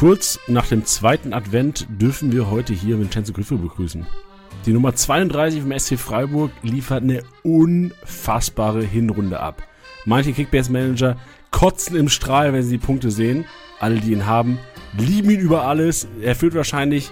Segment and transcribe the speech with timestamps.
[0.00, 4.06] Kurz nach dem zweiten Advent dürfen wir heute hier Vincenzo Griffo begrüßen.
[4.64, 9.62] Die Nummer 32 vom SC Freiburg liefert eine unfassbare Hinrunde ab.
[10.06, 11.18] Manche Kickbase-Manager
[11.50, 13.44] kotzen im Strahl, wenn sie die Punkte sehen.
[13.78, 14.58] Alle, die ihn haben,
[14.96, 16.08] lieben ihn über alles.
[16.22, 17.10] Er führt wahrscheinlich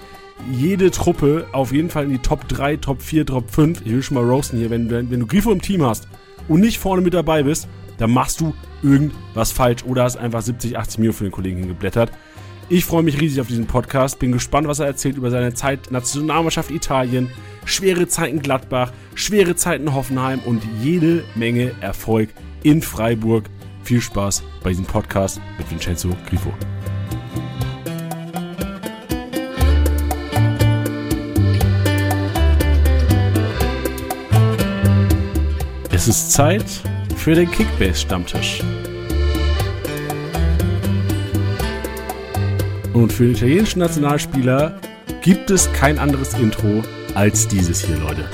[0.51, 3.83] jede Truppe auf jeden Fall in die Top 3, Top 4, Top 5.
[3.85, 4.71] Ich will schon mal roasten hier.
[4.71, 6.09] Wenn, wenn, wenn du Grifo im Team hast
[6.49, 7.69] und nicht vorne mit dabei bist,
[7.99, 12.13] dann machst du irgendwas falsch oder hast einfach 70, 80 Mio für den Kollegen hingeblättert.
[12.71, 15.91] Ich freue mich riesig auf diesen Podcast, bin gespannt, was er erzählt über seine Zeit
[15.91, 17.31] Nationalmannschaft Italien,
[17.65, 22.29] schwere Zeiten Gladbach, schwere Zeiten Hoffenheim und jede Menge Erfolg
[22.63, 23.47] in Freiburg.
[23.85, 26.53] Viel Spaß bei diesem Podcast mit Vincenzo Grifo.
[35.91, 36.67] Es ist Zeit
[37.17, 38.63] für den Kickbase-Stammtisch.
[42.99, 44.81] Und für den italienischen Nationalspieler
[45.23, 46.83] gibt es kein anderes Intro
[47.15, 48.29] als dieses hier, Leute.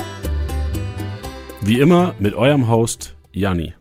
[1.60, 3.74] Wie immer mit eurem Host Janni.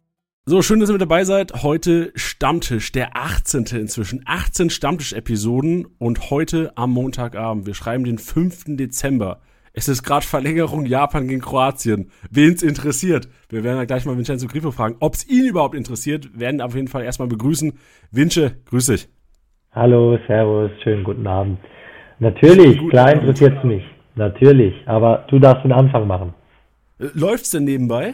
[0.46, 1.64] So, schön, dass ihr mit dabei seid.
[1.64, 3.64] Heute Stammtisch, der 18.
[3.68, 4.24] inzwischen.
[4.26, 7.66] 18 Stammtisch-Episoden und heute am Montagabend.
[7.66, 8.76] Wir schreiben den 5.
[8.76, 9.40] Dezember.
[9.72, 12.12] Es ist gerade Verlängerung Japan gegen Kroatien.
[12.30, 13.30] Wen es interessiert?
[13.48, 16.38] Wir werden ja gleich mal Vincenzo Grifo fragen, ob es ihn überhaupt interessiert.
[16.38, 17.72] Werden auf jeden Fall erstmal begrüßen.
[18.12, 19.08] Vince, grüß dich.
[19.76, 21.58] Hallo, Servus, schönen guten Abend.
[22.20, 23.84] Natürlich, guten klar interessiert es mich.
[24.14, 26.36] Natürlich, aber du darfst den Anfang machen.
[27.00, 28.14] Äh, läuft's denn nebenbei?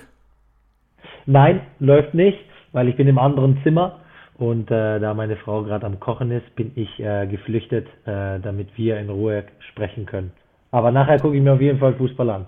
[1.25, 2.39] Nein, läuft nicht,
[2.71, 3.99] weil ich bin im anderen Zimmer
[4.37, 8.69] und äh, da meine Frau gerade am Kochen ist, bin ich äh, geflüchtet, äh, damit
[8.77, 10.31] wir in Ruhe sprechen können.
[10.71, 12.45] Aber nachher gucke ich mir auf jeden Fall Fußball an.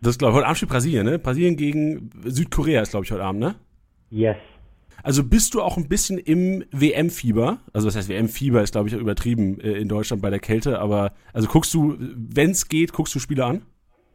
[0.00, 1.18] Das ist, glaube ich, heute Abend spielt Brasilien, ne?
[1.18, 3.56] Brasilien gegen Südkorea ist, glaube ich, heute Abend, ne?
[4.08, 4.38] Yes.
[5.02, 7.58] Also bist du auch ein bisschen im WM-Fieber?
[7.72, 11.12] Also was heißt WM-Fieber ist, glaube ich, übertrieben äh, in Deutschland bei der Kälte, aber
[11.32, 13.62] also guckst du, wenn es geht, guckst du Spiele an?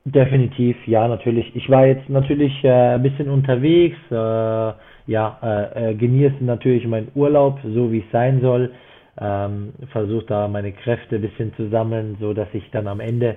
[0.05, 1.55] Definitiv, ja, natürlich.
[1.55, 7.09] Ich war jetzt natürlich äh, ein bisschen unterwegs, äh, ja, äh, äh genieße natürlich meinen
[7.15, 8.71] Urlaub, so wie es sein soll
[9.19, 13.35] ähm, versuche da meine Kräfte ein bisschen zu sammeln, so dass ich dann am Ende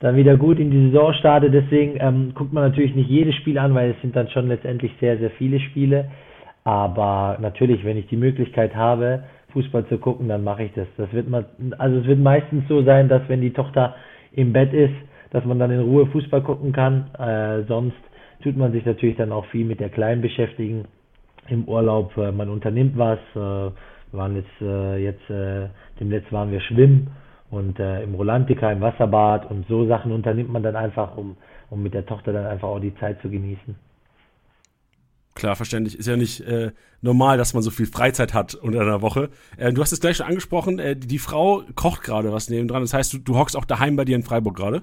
[0.00, 1.50] dann wieder gut in die Saison starte.
[1.50, 4.92] Deswegen ähm, guckt man natürlich nicht jedes Spiel an, weil es sind dann schon letztendlich
[5.00, 6.10] sehr, sehr viele Spiele.
[6.64, 10.88] Aber natürlich, wenn ich die Möglichkeit habe, Fußball zu gucken, dann mache ich das.
[10.96, 11.44] Das wird mal,
[11.78, 13.94] also es wird meistens so sein, dass wenn die Tochter
[14.32, 14.94] im Bett ist,
[15.30, 17.10] dass man dann in Ruhe Fußball gucken kann.
[17.18, 17.96] Äh, sonst
[18.42, 20.86] tut man sich natürlich dann auch viel mit der Kleinen beschäftigen
[21.48, 22.16] im Urlaub.
[22.16, 23.18] Äh, man unternimmt was.
[23.36, 23.70] Äh,
[24.14, 25.68] waren jetzt, äh, jetzt äh,
[26.00, 27.10] demnächst waren wir schwimmen
[27.50, 31.36] und äh, im Rolantica, im Wasserbad und so Sachen unternimmt man dann einfach, um,
[31.70, 33.74] um mit der Tochter dann einfach auch die Zeit zu genießen.
[35.34, 35.98] Klar, verständlich.
[35.98, 39.30] Ist ja nicht äh, normal, dass man so viel Freizeit hat unter einer Woche.
[39.56, 42.82] Äh, du hast es gleich schon angesprochen, äh, die, die, Frau kocht gerade was nebendran.
[42.82, 44.82] Das heißt, du, du hockst auch daheim bei dir in Freiburg gerade?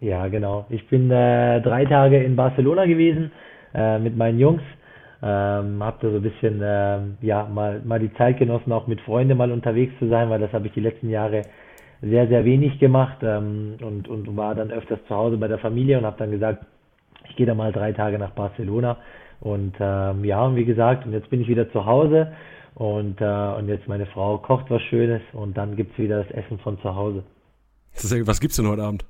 [0.00, 0.66] Ja, genau.
[0.68, 3.30] Ich bin äh, drei Tage in Barcelona gewesen
[3.74, 4.62] äh, mit meinen Jungs
[5.22, 9.00] ähm, habe da so ein bisschen ähm, ja mal mal die Zeit genossen, auch mit
[9.02, 11.42] Freunden mal unterwegs zu sein, weil das habe ich die letzten Jahre
[12.00, 15.98] sehr sehr wenig gemacht ähm, und und war dann öfters zu Hause bei der Familie
[15.98, 16.64] und habe dann gesagt,
[17.28, 18.96] ich gehe da mal drei Tage nach Barcelona
[19.40, 22.32] und ähm, ja und wie gesagt und jetzt bin ich wieder zu Hause
[22.74, 23.24] und äh,
[23.58, 26.94] und jetzt meine Frau kocht was Schönes und dann gibt's wieder das Essen von zu
[26.94, 27.24] Hause.
[27.92, 29.04] Was gibt's denn heute Abend?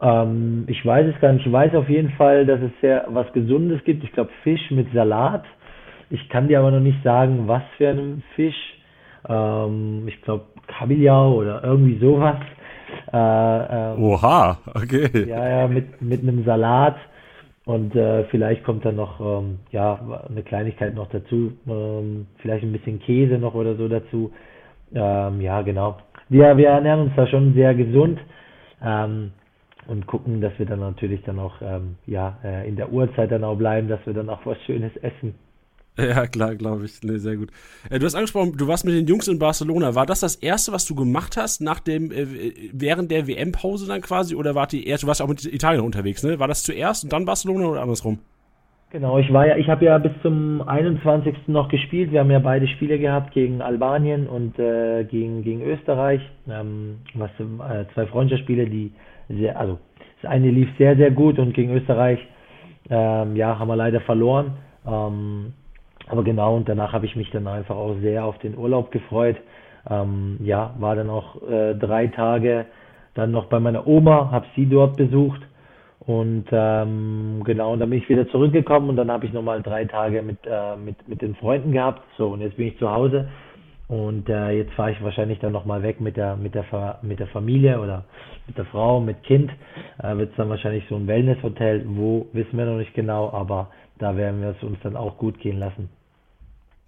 [0.00, 1.46] Ähm, ich weiß es gar nicht.
[1.46, 4.02] Ich weiß auf jeden Fall, dass es sehr was Gesundes gibt.
[4.04, 5.44] Ich glaube Fisch mit Salat.
[6.10, 8.78] Ich kann dir aber noch nicht sagen, was für einen Fisch.
[9.28, 12.36] Ähm, ich glaube Kabeljau oder irgendwie sowas.
[13.12, 15.26] Äh, ähm, Oha, okay.
[15.28, 16.96] Ja, ja, mit, mit einem Salat.
[17.70, 21.52] Und äh, vielleicht kommt dann noch ähm, ja, eine Kleinigkeit noch dazu.
[21.68, 24.32] Ähm, vielleicht ein bisschen Käse noch oder so dazu.
[24.92, 25.98] Ähm, ja, genau.
[26.28, 28.18] Wir, wir ernähren uns da schon sehr gesund.
[28.82, 29.30] Ähm,
[29.86, 33.44] und gucken, dass wir dann natürlich dann auch ähm, ja, äh, in der Uhrzeit dann
[33.44, 35.36] auch bleiben, dass wir dann auch was Schönes essen.
[35.98, 37.02] Ja, klar, glaube ich.
[37.02, 37.50] Nee, sehr gut.
[37.90, 39.94] Äh, du hast angesprochen, du warst mit den Jungs in Barcelona.
[39.94, 42.26] War das das erste, was du gemacht hast nach dem, äh,
[42.72, 44.34] während der WM-Pause dann quasi?
[44.34, 46.38] Oder war die erste, du warst auch mit Italien unterwegs, ne?
[46.38, 48.20] War das zuerst und dann Barcelona oder andersrum?
[48.92, 51.46] Genau, ich war ja, ich habe ja bis zum 21.
[51.46, 52.10] noch gespielt.
[52.10, 56.20] Wir haben ja beide Spiele gehabt gegen Albanien und äh, gegen, gegen Österreich.
[56.48, 58.92] Ähm, was äh, zwei Freundschaftsspiele, die
[59.28, 59.78] sehr, also
[60.20, 62.18] das eine lief sehr, sehr gut und gegen Österreich,
[62.90, 64.54] ähm, ja, haben wir leider verloren.
[64.84, 65.52] Ähm,
[66.10, 69.36] aber genau, und danach habe ich mich dann einfach auch sehr auf den Urlaub gefreut.
[69.88, 72.66] Ähm, ja, war dann auch äh, drei Tage
[73.14, 75.40] dann noch bei meiner Oma, habe sie dort besucht.
[76.00, 79.84] Und ähm, genau, und dann bin ich wieder zurückgekommen und dann habe ich nochmal drei
[79.84, 82.02] Tage mit, äh, mit, mit den Freunden gehabt.
[82.18, 83.28] So, und jetzt bin ich zu Hause
[83.88, 86.64] Und äh, jetzt fahre ich wahrscheinlich dann nochmal weg mit der, mit, der,
[87.02, 88.04] mit der Familie oder
[88.46, 89.50] mit der Frau, mit Kind.
[90.02, 93.68] Äh, Wird es dann wahrscheinlich so ein Wellnesshotel, wo wissen wir noch nicht genau, aber
[93.98, 95.90] da werden wir es uns dann auch gut gehen lassen.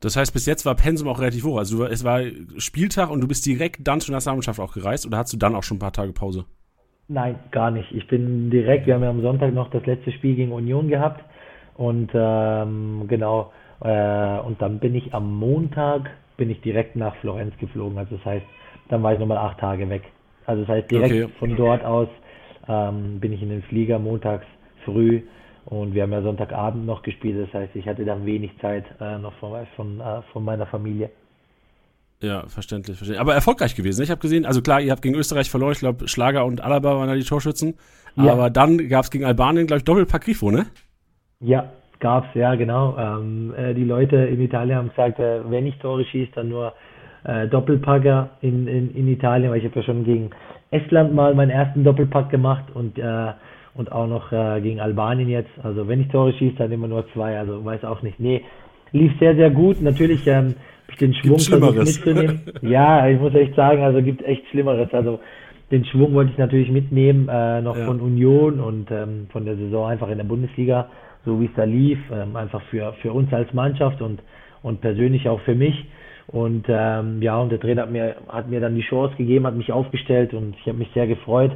[0.03, 1.59] Das heißt, bis jetzt war Pensum auch relativ hoch.
[1.59, 2.21] Also es war
[2.59, 5.63] Spieltag und du bist direkt dann zur Nationalmannschaft auch gereist oder hast du dann auch
[5.63, 6.45] schon ein paar Tage Pause?
[7.09, 7.91] Nein, gar nicht.
[7.93, 11.23] Ich bin direkt, wir haben ja am Sonntag noch das letzte Spiel gegen Union gehabt
[11.77, 17.57] und ähm, genau, äh, und dann bin ich am Montag bin ich direkt nach Florenz
[17.59, 17.99] geflogen.
[17.99, 18.47] Also das heißt,
[18.89, 20.03] dann war ich nochmal acht Tage weg.
[20.47, 21.33] Also das heißt, direkt okay.
[21.39, 22.09] von dort aus
[22.67, 24.47] ähm, bin ich in den Flieger montags
[24.85, 25.23] früh
[25.67, 27.47] und wir haben ja Sonntagabend noch gespielt.
[27.47, 31.11] Das heißt, ich hatte dann wenig Zeit äh, noch von, von, äh, von meiner Familie.
[32.21, 33.21] Ja, verständlich, verständlich.
[33.21, 34.03] Aber erfolgreich gewesen.
[34.03, 35.73] Ich habe gesehen, also klar, ihr habt gegen Österreich verloren.
[35.73, 37.75] Ich glaube, Schlager und Alaba waren da die Torschützen.
[38.15, 38.33] Ja.
[38.33, 40.67] Aber dann gab es gegen Albanien, glaube ich, Doppelpack Grifo, ne?
[41.41, 42.97] Ja, gab's, ja, genau.
[42.97, 46.75] Ähm, äh, die Leute in Italien haben gesagt, äh, wenn ich Tore schieße, dann nur
[47.25, 50.31] äh, Doppelpacker in, in, in Italien, weil ich habe ja schon gegen
[50.71, 53.33] Estland mal meinen ersten Doppelpack gemacht und äh,
[53.75, 55.51] und auch noch äh, gegen Albanien jetzt.
[55.63, 57.39] Also wenn ich Tore schieße, dann immer nur zwei.
[57.39, 58.21] Also weiß auch nicht.
[58.21, 58.43] Nee,
[58.93, 59.81] lief sehr, sehr gut.
[59.81, 62.41] Natürlich ähm, habe ich den Schwung versucht mitzunehmen.
[62.63, 64.93] ja, ich muss echt sagen, also gibt echt Schlimmeres.
[64.93, 65.21] Also
[65.71, 67.87] den Schwung wollte ich natürlich mitnehmen, äh, noch ja.
[67.87, 70.89] von Union und ähm, von der Saison einfach in der Bundesliga
[71.25, 74.21] so wie es da lief, ähm, einfach für, für uns als Mannschaft und,
[74.63, 75.87] und persönlich auch für mich.
[76.29, 79.57] Und ähm, ja, und der Trainer hat mir, hat mir dann die Chance gegeben, hat
[79.57, 81.53] mich aufgestellt und ich habe mich sehr gefreut.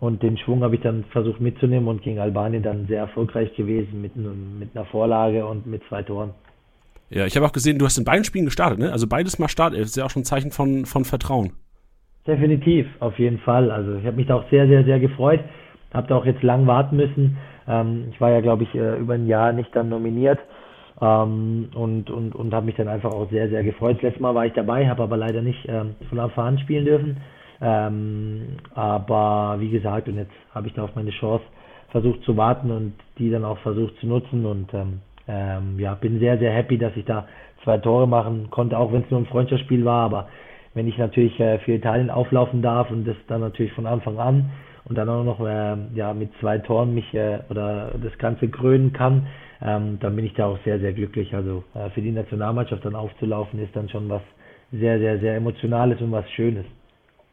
[0.00, 4.00] Und den Schwung habe ich dann versucht mitzunehmen und gegen Albanien dann sehr erfolgreich gewesen
[4.00, 6.30] mit, mit einer Vorlage und mit zwei Toren.
[7.10, 8.92] Ja, ich habe auch gesehen, du hast in beiden Spielen gestartet, ne?
[8.92, 11.52] Also beides mal Startelf, ist ja auch schon ein Zeichen von, von Vertrauen.
[12.26, 13.70] Definitiv, auf jeden Fall.
[13.70, 15.40] Also ich habe mich da auch sehr, sehr, sehr gefreut.
[15.92, 17.36] Habe da auch jetzt lang warten müssen.
[17.68, 20.38] Ähm, ich war ja, glaube ich, äh, über ein Jahr nicht dann nominiert
[21.00, 23.96] ähm, und, und, und habe mich dann einfach auch sehr, sehr gefreut.
[23.96, 26.84] Das letzte Mal war ich dabei, habe aber leider nicht ähm, von Anfang an spielen
[26.84, 27.16] dürfen.
[27.60, 31.44] Ähm, aber wie gesagt, und jetzt habe ich da auf meine Chance
[31.90, 36.18] versucht zu warten und die dann auch versucht zu nutzen und ähm, ähm, ja, bin
[36.18, 37.26] sehr, sehr happy, dass ich da
[37.64, 40.28] zwei Tore machen konnte, auch wenn es nur ein Freundschaftsspiel war, aber
[40.74, 44.50] wenn ich natürlich äh, für Italien auflaufen darf und das dann natürlich von Anfang an
[44.84, 48.92] und dann auch noch äh, ja, mit zwei Toren mich äh, oder das Ganze krönen
[48.92, 49.26] kann,
[49.62, 51.34] ähm, dann bin ich da auch sehr, sehr glücklich.
[51.34, 54.22] Also äh, für die Nationalmannschaft dann aufzulaufen, ist dann schon was
[54.72, 56.64] sehr, sehr, sehr Emotionales und was Schönes.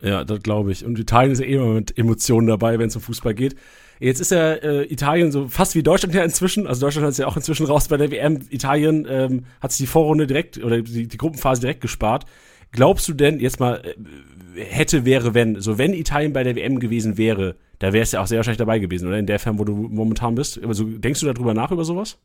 [0.02, 0.86] Ja, das glaube ich.
[0.86, 3.56] Und Italien ist ja eh immer mit Emotionen dabei, wenn es um Fußball geht.
[4.00, 6.68] Jetzt ist ja äh, Italien so fast wie Deutschland ja inzwischen.
[6.68, 8.42] Also Deutschland hat es ja auch inzwischen raus bei der WM.
[8.50, 12.26] Italien ähm, hat sich die Vorrunde direkt oder die, die Gruppenphase direkt gespart.
[12.72, 15.60] Glaubst du denn, jetzt mal, äh, hätte, wäre, wenn.
[15.62, 18.58] So, wenn Italien bei der WM gewesen wäre, da wärst du ja auch sehr wahrscheinlich
[18.58, 19.18] dabei gewesen, oder?
[19.18, 20.64] In der Form, wo du momentan bist.
[20.64, 22.22] Also, denkst du darüber nach, über sowas?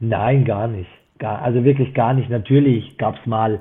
[0.00, 0.90] Nein, gar nicht.
[1.18, 2.30] Gar, also wirklich gar nicht.
[2.30, 3.60] Natürlich gab es mal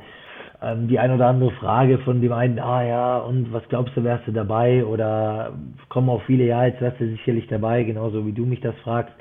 [0.68, 4.04] ähm, die ein oder andere Frage von dem einen, ah ja, und was glaubst du,
[4.04, 4.84] wärst du dabei?
[4.86, 5.54] Oder
[5.90, 9.14] kommen auch viele, ja, jetzt wärst du sicherlich dabei, genauso wie du mich das fragst.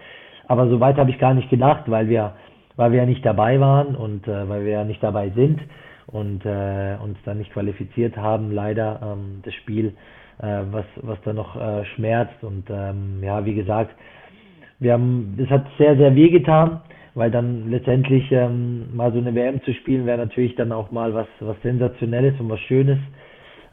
[0.49, 2.33] Aber so weit habe ich gar nicht gedacht, weil wir,
[2.77, 5.61] weil wir ja nicht dabei waren und äh, weil wir ja nicht dabei sind
[6.07, 9.95] und äh, uns dann nicht qualifiziert haben, leider ähm, das Spiel,
[10.39, 12.43] äh, was, was da noch äh, schmerzt.
[12.43, 13.95] Und ähm, ja, wie gesagt,
[14.79, 16.81] wir haben, es hat sehr, sehr weh getan,
[17.17, 21.15] weil dann letztendlich ähm, mal so eine WM zu spielen, wäre natürlich dann auch mal
[21.15, 22.99] was, was Sensationelles und was Schönes.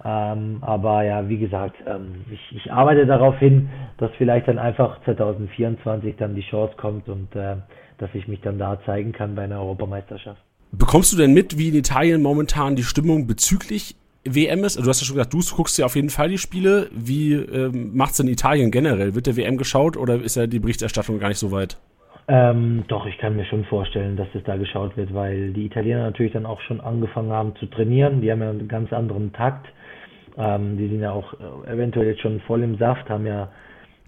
[0.06, 4.98] Ähm, aber ja, wie gesagt, ähm, ich, ich arbeite darauf hin, dass vielleicht dann einfach
[5.04, 7.58] 2024 dann die Chance kommt und äh,
[7.98, 10.42] dass ich mich dann da zeigen kann bei einer Europameisterschaft.
[10.72, 14.78] Bekommst du denn mit, wie in Italien momentan die Stimmung bezüglich WM ist?
[14.78, 16.90] Also du hast ja schon gesagt, du guckst ja auf jeden Fall die Spiele.
[16.94, 19.16] Wie ähm, macht es in Italien generell?
[19.16, 21.78] Wird der WM geschaut oder ist ja die Berichterstattung gar nicht so weit?
[22.28, 26.04] Ähm, doch, ich kann mir schon vorstellen, dass es da geschaut wird, weil die Italiener
[26.04, 28.22] natürlich dann auch schon angefangen haben zu trainieren.
[28.22, 29.68] Die haben ja einen ganz anderen Takt.
[30.38, 33.50] Ähm, die sind ja auch äh, eventuell jetzt schon voll im Saft, haben ja,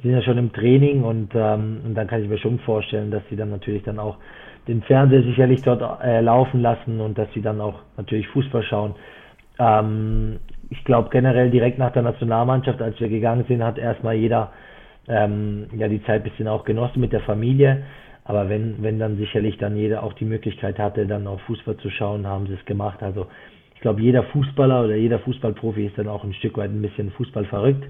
[0.01, 3.21] sind ja schon im Training und, ähm, und dann kann ich mir schon vorstellen, dass
[3.29, 4.17] sie dann natürlich dann auch
[4.67, 8.95] den Fernseher sicherlich dort äh, laufen lassen und dass sie dann auch natürlich Fußball schauen.
[9.59, 14.51] Ähm, ich glaube generell direkt nach der Nationalmannschaft, als wir gegangen sind, hat erstmal jeder
[15.07, 17.83] ähm, ja die Zeit bisschen auch genossen mit der Familie.
[18.23, 21.89] Aber wenn, wenn dann sicherlich dann jeder auch die Möglichkeit hatte, dann auch Fußball zu
[21.91, 23.03] schauen, haben sie es gemacht.
[23.03, 23.27] Also
[23.75, 27.11] ich glaube, jeder Fußballer oder jeder Fußballprofi ist dann auch ein Stück weit ein bisschen
[27.11, 27.85] Fußball verrückt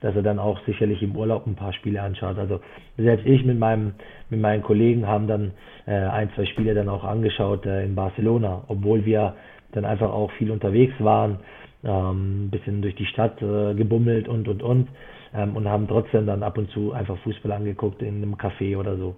[0.00, 2.38] dass er dann auch sicherlich im Urlaub ein paar Spiele anschaut.
[2.38, 2.60] Also
[2.96, 3.94] selbst ich mit meinem
[4.30, 5.52] mit meinen Kollegen haben dann
[5.86, 9.34] äh, ein, zwei Spiele dann auch angeschaut äh, in Barcelona, obwohl wir
[9.72, 11.38] dann einfach auch viel unterwegs waren,
[11.84, 14.88] ähm, bisschen durch die Stadt äh, gebummelt und und und
[15.36, 18.96] ähm, und haben trotzdem dann ab und zu einfach Fußball angeguckt in einem Café oder
[18.96, 19.16] so.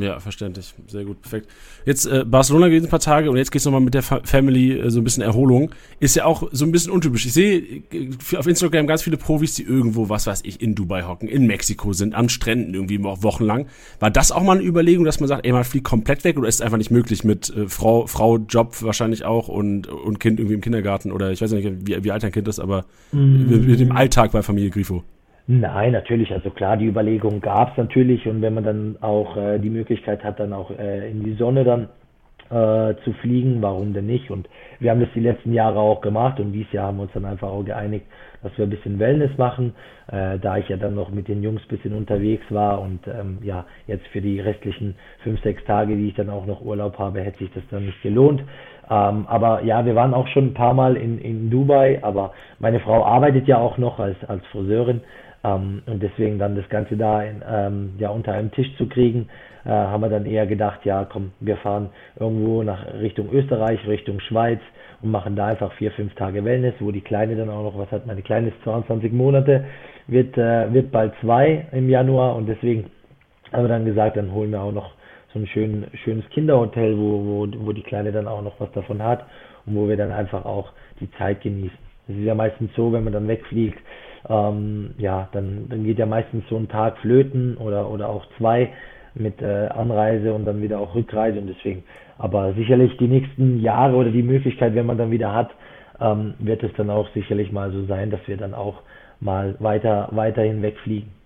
[0.00, 0.72] Ja, verständlich.
[0.86, 1.50] Sehr gut, perfekt.
[1.84, 4.72] Jetzt äh, Barcelona gewesen ein paar Tage und jetzt geht's nochmal mit der Fa Family
[4.72, 5.72] äh, so ein bisschen Erholung.
[5.98, 7.26] Ist ja auch so ein bisschen untypisch.
[7.26, 11.02] Ich sehe äh, auf Instagram ganz viele Profis, die irgendwo, was weiß ich, in Dubai
[11.02, 13.66] hocken, in Mexiko sind, an Stränden irgendwie wochenlang.
[13.98, 16.48] War das auch mal eine Überlegung, dass man sagt, ey, man fliegt komplett weg oder
[16.48, 20.40] ist es einfach nicht möglich mit äh, Frau, Frau, Job wahrscheinlich auch und, und Kind
[20.40, 23.50] irgendwie im Kindergarten oder ich weiß nicht, wie, wie alt dein Kind ist, aber mm.
[23.50, 25.04] mit, mit dem Alltag bei Familie Grifo?
[25.52, 26.32] Nein, natürlich.
[26.32, 28.24] Also klar, die Überlegung gab es natürlich.
[28.28, 31.64] Und wenn man dann auch äh, die Möglichkeit hat, dann auch äh, in die Sonne
[31.64, 31.88] dann
[32.50, 34.30] äh, zu fliegen, warum denn nicht?
[34.30, 37.12] Und wir haben das die letzten Jahre auch gemacht und dieses Jahr haben wir uns
[37.14, 38.06] dann einfach auch geeinigt,
[38.44, 39.74] dass wir ein bisschen Wellness machen,
[40.06, 43.38] äh, da ich ja dann noch mit den Jungs ein bisschen unterwegs war und ähm,
[43.42, 47.22] ja, jetzt für die restlichen fünf, sechs Tage, die ich dann auch noch Urlaub habe,
[47.22, 48.40] hätte sich das dann nicht gelohnt.
[48.88, 52.78] Ähm, aber ja, wir waren auch schon ein paar Mal in, in Dubai, aber meine
[52.78, 55.00] Frau arbeitet ja auch noch als, als Friseurin
[55.44, 59.28] ähm, und deswegen dann das Ganze da in, ähm, ja, unter einem Tisch zu kriegen,
[59.64, 64.20] äh, haben wir dann eher gedacht, ja komm, wir fahren irgendwo nach Richtung Österreich, Richtung
[64.20, 64.60] Schweiz
[65.02, 67.90] und machen da einfach vier, fünf Tage Wellness, wo die Kleine dann auch noch, was
[67.90, 69.64] hat meine Kleine ist 22 Monate,
[70.06, 72.90] wird, äh, wird bald zwei im Januar und deswegen
[73.52, 74.92] haben wir dann gesagt, dann holen wir auch noch
[75.32, 79.02] so ein schön, schönes Kinderhotel, wo, wo, wo die Kleine dann auch noch was davon
[79.02, 79.24] hat
[79.66, 81.78] und wo wir dann einfach auch die Zeit genießen.
[82.08, 83.78] Es ist ja meistens so, wenn man dann wegfliegt,
[84.28, 88.70] ähm, ja, dann, dann geht ja meistens so ein Tag flöten oder, oder auch zwei
[89.14, 91.84] mit äh, Anreise und dann wieder auch Rückreise und deswegen,
[92.18, 95.50] aber sicherlich die nächsten Jahre oder die Möglichkeit, wenn man dann wieder hat,
[96.00, 98.82] ähm, wird es dann auch sicherlich mal so sein, dass wir dann auch
[99.20, 101.19] mal weiter, weiterhin wegfliegen.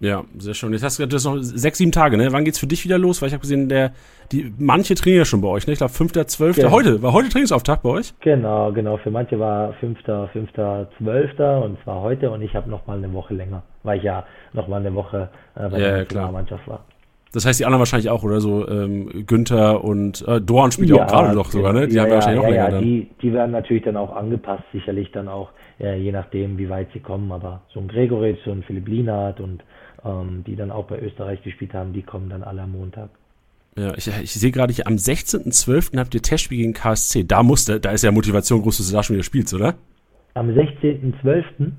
[0.00, 0.72] Ja, sehr schön.
[0.72, 2.30] Jetzt hast du gesagt, noch sechs, sieben Tage, ne?
[2.30, 3.22] Wann geht's für dich wieder los?
[3.22, 3.92] Weil ich habe gesehen, der,
[4.30, 5.72] die, manche trainieren ja schon bei euch, ne?
[5.72, 6.64] Ich glaube, fünfter, zwölfter.
[6.64, 6.70] Ja.
[6.70, 8.12] Heute, war heute Trainingsauftakt bei euch?
[8.20, 8.98] Genau, genau.
[8.98, 13.12] Für manche war fünfter, fünfter, zwölfter und zwar heute und ich habe noch mal eine
[13.12, 16.84] Woche länger, weil ich ja noch mal eine Woche äh, bei ja, der Mannschaft war.
[17.32, 21.04] Das heißt, die anderen wahrscheinlich auch, oder so, ähm, Günther und äh, Dorn spielt ja
[21.04, 21.86] auch gerade noch sogar, ne?
[21.86, 22.82] Die ja, haben ja, wahrscheinlich ja, auch länger ja, dann.
[22.82, 26.88] Die, die werden natürlich dann auch angepasst, sicherlich dann auch, äh, je nachdem, wie weit
[26.94, 27.32] sie kommen.
[27.32, 29.62] Aber so ein Gregoritsch, so ein Philipp Lienhardt und
[30.06, 33.10] ähm, die dann auch bei Österreich gespielt haben, die kommen dann alle am Montag.
[33.78, 35.98] Ja, ich, ich sehe gerade hier, am 16.12.
[35.98, 37.24] habt ihr Testspiel gegen KSC.
[37.24, 39.74] Da musste, da ist ja Motivation groß, dass du da schon wieder spielst, oder?
[40.34, 41.72] Am 16.12.?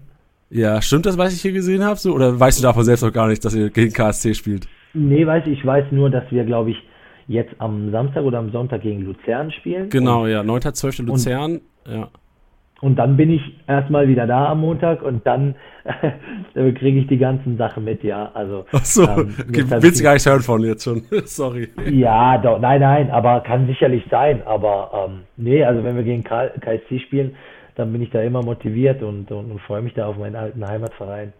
[0.49, 1.97] Ja, stimmt das, was ich hier gesehen habe?
[1.97, 4.67] So, oder weißt du davon selbst noch gar nicht, dass ihr gegen KSC spielt?
[4.93, 6.77] Nee, weiß ich, ich weiß nur, dass wir, glaube ich,
[7.27, 9.89] jetzt am Samstag oder am Sonntag gegen Luzern spielen.
[9.89, 11.03] Genau, und, ja, 9.12.
[11.03, 12.09] Luzern, ja.
[12.79, 15.55] Und dann bin ich erstmal wieder da am Montag und dann
[16.53, 18.31] kriege ich die ganzen Sachen mit, ja.
[18.33, 21.03] Also, Ach so, ähm, okay, willst du gar nicht hören von jetzt schon.
[21.25, 21.69] Sorry.
[21.89, 24.41] Ja, doch, nein, nein, aber kann sicherlich sein.
[24.45, 27.35] Aber ähm, nee, also wenn wir gegen KSC spielen,
[27.75, 30.67] dann bin ich da immer motiviert und, und, und freue mich da auf meinen alten
[30.67, 31.33] Heimatverein.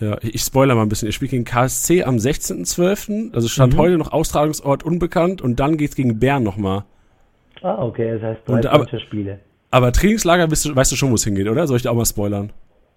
[0.00, 1.06] Ja, ich spoiler mal ein bisschen.
[1.06, 3.78] Ihr spielt gegen KSC am 16.12., also stand mhm.
[3.78, 6.84] heute noch Austragungsort unbekannt und dann geht's gegen Bern nochmal.
[7.62, 9.40] Ah, okay, das heißt drei und, aber, Spiele.
[9.70, 11.66] Aber Trainingslager weißt du, weißt du schon, wo es hingeht, oder?
[11.66, 12.52] Soll ich da auch mal spoilern?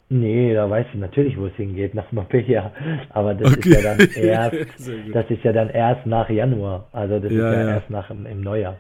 [0.10, 2.72] Nee, da weiß ich natürlich, wo es hingeht, nach Marbella.
[3.10, 3.70] Aber das okay.
[3.70, 4.56] ist ja dann erst,
[5.14, 6.88] das ist ja dann erst nach Januar.
[6.94, 8.78] Also das ja, ist ja, ja, erst nach im Neujahr.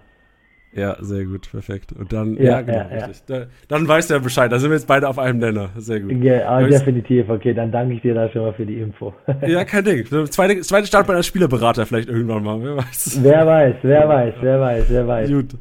[0.74, 1.92] Ja, sehr gut, perfekt.
[1.92, 3.26] Und dann, ja, ja genau, richtig.
[3.26, 4.52] Da, dann weißt du ja Bescheid.
[4.52, 5.70] Da sind wir jetzt beide auf einem Nenner.
[5.78, 6.12] Sehr gut.
[6.24, 7.30] Ja, definitiv.
[7.30, 9.14] Okay, dann danke ich dir da schon mal für die Info.
[9.48, 10.06] ja, kein Ding.
[10.06, 12.62] Zweite, zweite Startbahn als Spielerberater vielleicht irgendwann mal.
[12.62, 13.20] Wer weiß.
[13.24, 15.30] Wer weiß, wer weiß, wer weiß, wer weiß.
[15.32, 15.56] Gut.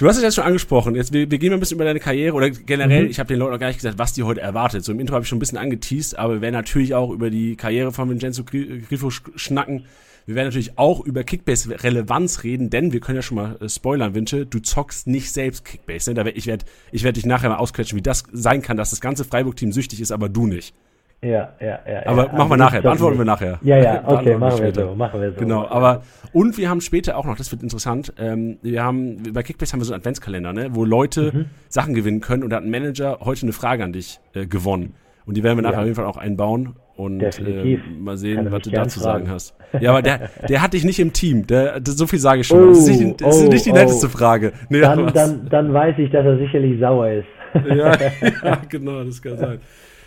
[0.00, 0.94] Du hast es jetzt schon angesprochen.
[0.94, 3.10] Jetzt, wir, wir gehen mal ein bisschen über deine Karriere oder generell, mhm.
[3.10, 4.82] ich habe den Leuten auch gar nicht gesagt, was die heute erwartet.
[4.82, 7.28] So im Intro habe ich schon ein bisschen angeteased, aber wir werden natürlich auch über
[7.28, 9.84] die Karriere von Vincenzo Grifo schnacken.
[10.24, 14.14] Wir werden natürlich auch über Kickbase-Relevanz reden, denn wir können ja schon mal äh, spoilern,
[14.14, 16.14] Winche, du zockst nicht selbst Kickbase.
[16.14, 16.30] Ne?
[16.30, 19.26] Ich werde ich werd dich nachher mal ausquetschen, wie das sein kann, dass das ganze
[19.26, 20.74] Freiburg-Team süchtig ist, aber du nicht.
[21.22, 22.06] Ja, ja, ja.
[22.06, 23.58] Aber ja, machen wir nachher, beantworten wir nachher.
[23.62, 25.38] Ja, ja, okay, machen wir so, machen wir so.
[25.38, 29.42] Genau, aber, und wir haben später auch noch, das wird interessant, ähm, wir haben, bei
[29.42, 31.44] Kickbase haben wir so einen Adventskalender, ne, wo Leute mhm.
[31.68, 34.94] Sachen gewinnen können und da hat ein Manager heute eine Frage an dich äh, gewonnen.
[35.26, 35.80] Und die werden wir nachher ja.
[35.80, 39.26] auf jeden Fall auch einbauen und äh, mal sehen, was du dazu fragen.
[39.26, 39.54] sagen hast.
[39.78, 41.46] Ja, aber der, der hat dich nicht im Team.
[41.46, 42.62] Der, so viel sage ich schon.
[42.62, 43.74] Oh, das ist nicht, das oh, ist nicht die oh.
[43.74, 44.52] netteste Frage.
[44.70, 47.28] Nee, dann, dann, dann weiß ich, dass er sicherlich sauer ist.
[47.68, 47.92] ja,
[48.44, 49.60] ja, genau, das kann sein.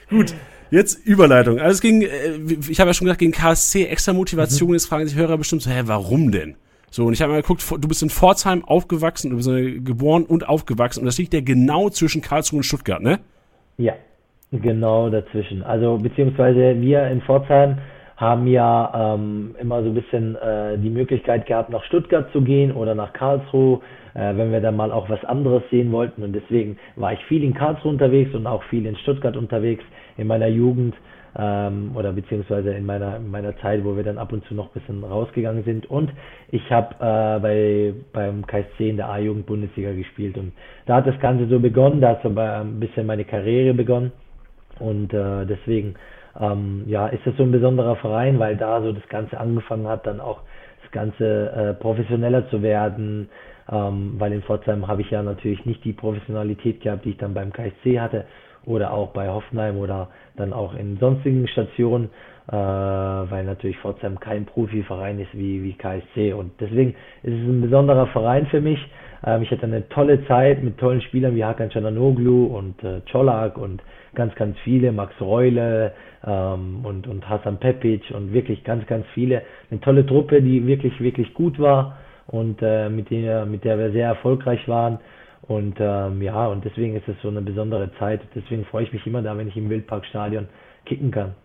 [0.09, 0.33] Gut,
[0.73, 1.59] Jetzt Überleitung.
[1.59, 2.07] Also es ging, äh,
[2.67, 4.69] ich habe ja schon gesagt, gegen KSC extra Motivation.
[4.69, 4.73] Mhm.
[4.73, 6.55] Jetzt fragen sich Hörer bestimmt so, hä, warum denn?
[6.89, 10.49] So, und ich habe mal geguckt, du bist in Pforzheim aufgewachsen, du bist geboren und
[10.49, 11.01] aufgewachsen.
[11.01, 13.19] Und das liegt ja genau zwischen Karlsruhe und Stuttgart, ne?
[13.77, 13.93] Ja,
[14.51, 15.61] genau dazwischen.
[15.61, 17.77] Also, beziehungsweise wir in Pforzheim
[18.17, 22.71] haben ja ähm, immer so ein bisschen äh, die Möglichkeit gehabt, nach Stuttgart zu gehen
[22.71, 23.81] oder nach Karlsruhe,
[24.15, 26.23] äh, wenn wir dann mal auch was anderes sehen wollten.
[26.23, 29.83] Und deswegen war ich viel in Karlsruhe unterwegs und auch viel in Stuttgart unterwegs
[30.17, 30.95] in meiner Jugend.
[31.37, 34.67] ähm, oder beziehungsweise in meiner, in meiner Zeit, wo wir dann ab und zu noch
[34.67, 35.89] ein bisschen rausgegangen sind.
[35.89, 36.11] Und
[36.51, 40.53] ich habe äh, bei, beim KSC in der A-Jugend-Bundesliga gespielt und
[40.85, 44.11] da hat das Ganze so begonnen, da hat so ein bisschen meine Karriere begonnen
[44.79, 45.95] und äh, deswegen
[46.39, 50.05] ähm, ja, ist das so ein besonderer Verein, weil da so das Ganze angefangen hat,
[50.05, 50.41] dann auch
[50.81, 53.29] das Ganze äh, professioneller zu werden,
[53.71, 57.33] ähm, weil in Pforzheim habe ich ja natürlich nicht die Professionalität gehabt, die ich dann
[57.33, 58.25] beim KSC hatte
[58.65, 62.09] oder auch bei Hoffenheim oder dann auch in sonstigen Stationen,
[62.47, 66.91] äh, weil natürlich Pforzheim kein Profiverein ist wie, wie KSC und deswegen
[67.23, 68.79] ist es ein besonderer Verein für mich.
[69.25, 73.57] Ähm, ich hatte eine tolle Zeit mit tollen Spielern wie Hakan Cananoglu und äh, Colak
[73.57, 73.81] und
[74.15, 75.93] ganz, ganz viele, Max Reule
[76.25, 79.41] ähm, und, und Hasan Pepic und wirklich ganz, ganz viele.
[79.71, 83.91] Eine tolle Truppe, die wirklich, wirklich gut war und äh, mit, der, mit der wir
[83.91, 84.99] sehr erfolgreich waren.
[85.47, 88.21] Und ähm, ja, und deswegen ist es so eine besondere Zeit.
[88.33, 90.47] Deswegen freue ich mich immer da, wenn ich im Wildparkstadion
[90.85, 91.35] kicken kann.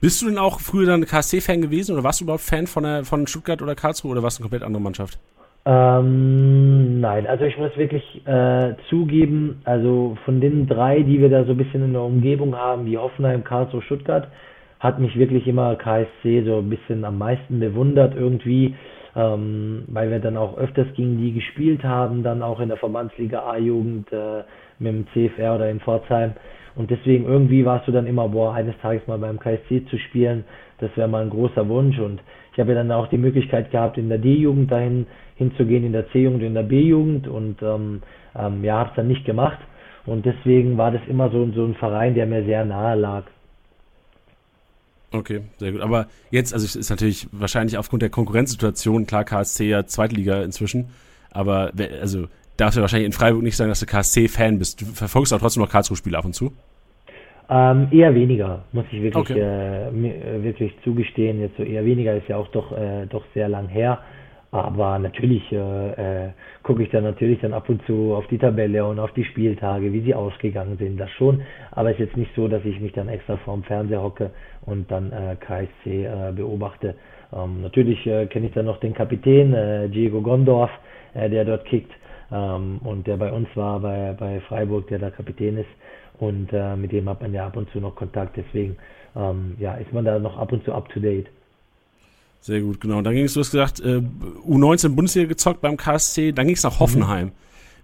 [0.00, 3.04] Bist du denn auch früher dann KSC-Fan gewesen oder warst du überhaupt Fan von, der,
[3.04, 5.18] von Stuttgart oder Karlsruhe oder warst du eine komplett andere Mannschaft?
[5.64, 11.44] Ähm, nein, also ich muss wirklich äh, zugeben, also von den drei, die wir da
[11.44, 14.28] so ein bisschen in der Umgebung haben, wie Hoffenheim, Karlsruhe, Stuttgart,
[14.78, 18.76] hat mich wirklich immer KSC so ein bisschen am meisten bewundert irgendwie,
[19.16, 23.40] ähm, weil wir dann auch öfters gegen die gespielt haben, dann auch in der Verbandsliga
[23.50, 24.42] A-Jugend äh,
[24.78, 26.34] mit dem CFR oder in Pforzheim.
[26.74, 30.44] Und deswegen irgendwie warst du dann immer, boah, eines Tages mal beim KSC zu spielen,
[30.78, 31.98] das wäre mal ein großer Wunsch.
[31.98, 32.20] Und
[32.52, 35.06] ich habe ja dann auch die Möglichkeit gehabt, in der D-Jugend dahin
[35.36, 38.02] hinzugehen in der C-Jugend, in der B-Jugend und ähm,
[38.38, 39.58] ähm, ja, habe es dann nicht gemacht.
[40.04, 43.24] Und deswegen war das immer so, so ein Verein, der mir sehr nahe lag.
[45.16, 45.80] Okay, sehr gut.
[45.80, 50.90] Aber jetzt, also es ist natürlich wahrscheinlich aufgrund der Konkurrenzsituation, klar, KSC ja Zweitliga inzwischen,
[51.30, 54.80] aber also darfst du wahrscheinlich in Freiburg nicht sagen, dass du KSC-Fan bist.
[54.80, 56.52] Du verfolgst auch trotzdem noch Karlsruhe-Spiele ab und zu?
[57.48, 59.38] Ähm, eher weniger, muss ich wirklich, okay.
[59.38, 61.40] äh, äh, wirklich zugestehen.
[61.40, 64.00] Jetzt so eher weniger ist ja auch doch, äh, doch sehr lang her.
[64.50, 65.56] Aber natürlich äh,
[66.26, 66.30] äh,
[66.62, 69.92] gucke ich dann natürlich dann ab und zu auf die Tabelle und auf die Spieltage,
[69.92, 71.42] wie sie ausgegangen sind, das schon.
[71.72, 74.30] Aber es ist jetzt nicht so, dass ich mich dann extra vorm Fernseher hocke
[74.66, 76.94] und dann äh, KSC äh, beobachte.
[77.32, 80.70] Ähm, natürlich äh, kenne ich dann noch den Kapitän, äh, Diego Gondorf,
[81.14, 81.92] äh, der dort kickt
[82.30, 85.68] ähm, und der bei uns war, bei, bei Freiburg, der da Kapitän ist.
[86.18, 88.36] Und äh, mit dem hat man ja ab und zu noch Kontakt.
[88.36, 88.76] Deswegen
[89.14, 91.26] ähm, ja, ist man da noch ab und zu up to date.
[92.40, 93.02] Sehr gut, genau.
[93.02, 94.02] Dann ging es, du hast gesagt, äh,
[94.46, 96.80] U19 Bundesliga gezockt beim KSC, dann ging es nach.
[96.80, 97.26] Hoffenheim.
[97.26, 97.32] Mhm.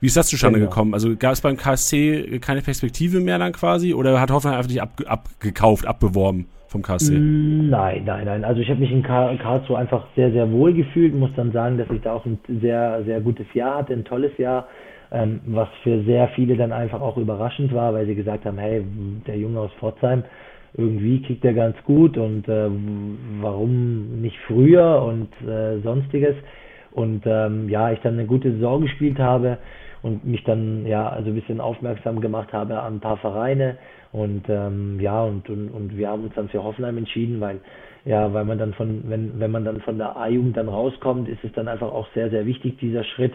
[0.00, 0.70] Wie ist das zustande genau.
[0.70, 0.94] gekommen?
[0.94, 4.82] Also gab es beim KSC keine Perspektive mehr dann quasi oder hat Hoffenheim einfach nicht
[4.82, 7.12] ab, abgekauft, abbeworben vom KSC?
[7.12, 8.44] Mm, nein, nein, nein.
[8.44, 11.14] Also ich habe mich in Karlsruhe einfach sehr, sehr wohl gefühlt.
[11.14, 14.36] Muss dann sagen, dass ich da auch ein sehr, sehr gutes Jahr hatte, ein tolles
[14.38, 14.66] Jahr,
[15.12, 18.84] ähm, was für sehr viele dann einfach auch überraschend war, weil sie gesagt haben, hey,
[19.26, 20.24] der Junge aus Pforzheim,
[20.74, 22.68] irgendwie kickt er ganz gut und äh,
[23.40, 26.34] warum nicht früher und äh, sonstiges.
[26.92, 29.58] Und ähm, ja, ich dann eine gute Saison gespielt habe
[30.02, 33.76] und mich dann ja also ein bisschen aufmerksam gemacht habe an ein paar Vereine
[34.12, 37.60] und ähm, ja und, und und wir haben uns dann für Hoffenheim entschieden, weil
[38.04, 41.42] ja, weil man dann von wenn wenn man dann von der A-Jugend dann rauskommt, ist
[41.44, 43.32] es dann einfach auch sehr sehr wichtig dieser Schritt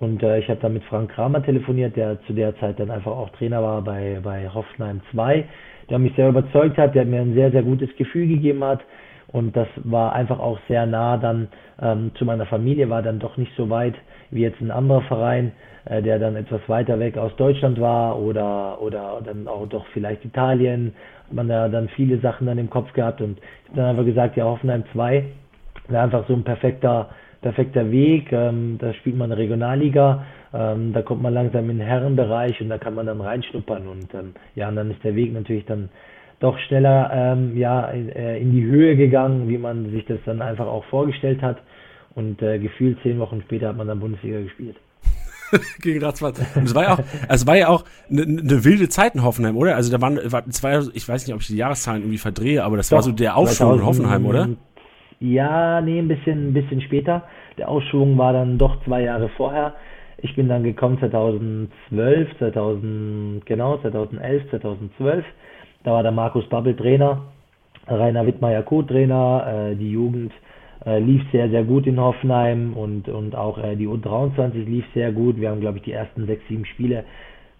[0.00, 3.12] und äh, ich habe dann mit Frank Kramer telefoniert, der zu der Zeit dann einfach
[3.12, 5.44] auch Trainer war bei bei Hoffenheim 2
[5.90, 8.80] der mich sehr überzeugt hat, der mir ein sehr, sehr gutes Gefühl gegeben hat.
[9.32, 11.48] Und das war einfach auch sehr nah dann
[11.80, 13.94] ähm, zu meiner Familie, war dann doch nicht so weit
[14.30, 15.52] wie jetzt ein anderer Verein,
[15.84, 20.24] äh, der dann etwas weiter weg aus Deutschland war oder, oder dann auch doch vielleicht
[20.24, 20.94] Italien.
[21.26, 24.04] Hat man da dann viele Sachen dann im Kopf gehabt und ich habe dann einfach
[24.04, 25.24] gesagt, ja, Hoffenheim 2
[25.88, 27.10] wäre einfach so ein perfekter,
[27.42, 28.32] perfekter Weg.
[28.32, 30.24] Ähm, da spielt man Regionalliga
[30.56, 34.14] ähm, da kommt man langsam in den Herrenbereich und da kann man dann reinschnuppern und
[34.14, 35.90] ähm, ja, und dann ist der Weg natürlich dann
[36.40, 40.42] doch schneller ähm, ja, in, äh, in die Höhe gegangen, wie man sich das dann
[40.42, 41.58] einfach auch vorgestellt hat.
[42.14, 44.76] Und äh, gefühlt zehn Wochen später hat man dann Bundesliga gespielt.
[45.80, 46.36] gegen Ratzwald.
[46.64, 49.76] Es war ja auch, es war ja auch eine ne wilde Zeit in Hoffenheim, oder?
[49.76, 52.76] Also da waren, war, war, ich weiß nicht, ob ich die Jahreszahlen irgendwie verdrehe, aber
[52.76, 54.48] das Doch, war so der Aufschwung in Hoffenheim, oder?
[55.20, 57.24] Ja, nee, ein bisschen, ein bisschen später.
[57.58, 59.74] Der Aufschwung war dann doch zwei Jahre vorher.
[60.18, 65.24] Ich bin dann gekommen 2012, 2000, genau, 2011, 2012.
[65.86, 67.20] Da war der Markus Babbel Trainer,
[67.86, 69.70] Rainer Wittmeier Co-Trainer.
[69.70, 70.32] Äh, die Jugend
[70.84, 75.12] äh, lief sehr, sehr gut in Hoffenheim und, und auch äh, die U23 lief sehr
[75.12, 75.36] gut.
[75.36, 77.04] Wir haben, glaube ich, die ersten sechs, sieben Spiele,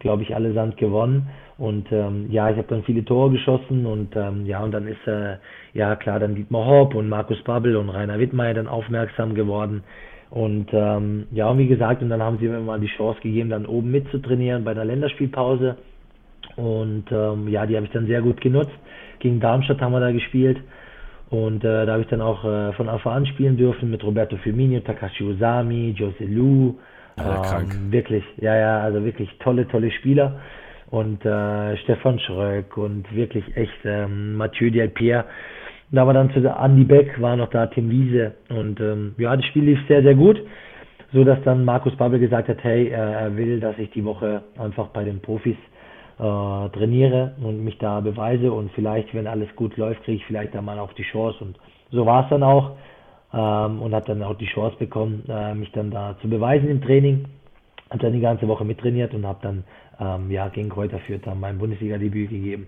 [0.00, 1.28] glaube ich, allesamt gewonnen.
[1.56, 5.06] Und ähm, ja, ich habe dann viele Tore geschossen und ähm, ja, und dann ist
[5.06, 5.36] äh,
[5.72, 9.84] ja klar dann Dietmar Hopp und Markus Babbel und Rainer Wittmeier dann aufmerksam geworden.
[10.30, 13.66] Und ähm, ja, wie gesagt, und dann haben sie mir mal die Chance gegeben, dann
[13.66, 15.76] oben mitzutrainieren bei der Länderspielpause.
[16.56, 18.72] Und ähm, ja, die habe ich dann sehr gut genutzt.
[19.18, 20.58] Gegen Darmstadt haben wir da gespielt.
[21.28, 24.36] Und äh, da habe ich dann auch äh, von Anfang an spielen dürfen mit Roberto
[24.38, 26.76] Firmino, Takashi Osami, Jose Lu.
[27.18, 30.40] Ja, ähm, wirklich, ja, ja, also wirklich tolle, tolle Spieler.
[30.90, 35.24] Und äh, Stefan Schröck und wirklich echt ähm, Mathieu Delpierre.
[35.90, 38.34] Da war dann zu Andy Beck, war noch da Tim Wiese.
[38.48, 40.40] Und ähm, ja, das Spiel lief sehr, sehr gut.
[41.12, 44.42] So dass dann Markus Babbel gesagt hat, hey, äh, er will, dass ich die Woche
[44.58, 45.56] einfach bei den Profis
[46.18, 50.54] äh, trainiere und mich da beweise und vielleicht, wenn alles gut läuft, kriege ich vielleicht
[50.54, 51.44] da mal auch die Chance.
[51.44, 51.58] Und
[51.90, 52.72] so war es dann auch
[53.32, 56.80] ähm, und habe dann auch die Chance bekommen, äh, mich dann da zu beweisen im
[56.80, 57.26] Training.
[57.90, 59.64] Habe dann die ganze Woche mittrainiert und habe dann
[60.00, 62.66] ähm, ja, gegen Kräuter Fürth dann mein Bundesliga-Debüt gegeben.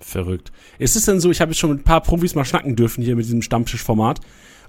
[0.00, 0.52] Verrückt.
[0.78, 3.02] Ist es denn so, ich habe jetzt schon mit ein paar Profis mal schnacken dürfen
[3.02, 4.20] hier mit diesem Stammtischformat.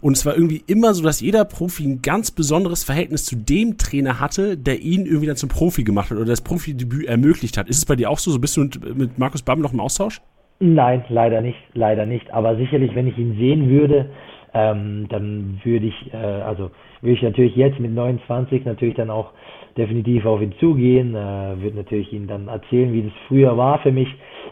[0.02, 3.78] Und es war irgendwie immer so, dass jeder Profi ein ganz besonderes Verhältnis zu dem
[3.78, 7.70] Trainer hatte, der ihn irgendwie dann zum Profi gemacht hat oder das Profidebüt ermöglicht hat.
[7.70, 8.32] Ist es bei dir auch so?
[8.32, 10.22] so bist du mit, mit Markus Babbel noch im Austausch?
[10.60, 12.32] Nein, leider nicht, leider nicht.
[12.34, 14.10] Aber sicherlich, wenn ich ihn sehen würde,
[14.54, 19.32] ähm, dann würde ich, äh, also würde ich natürlich jetzt mit 29 natürlich dann auch
[19.78, 23.92] definitiv auf ihn zugehen, äh, würde natürlich ihn dann erzählen, wie das früher war für
[23.92, 24.08] mich.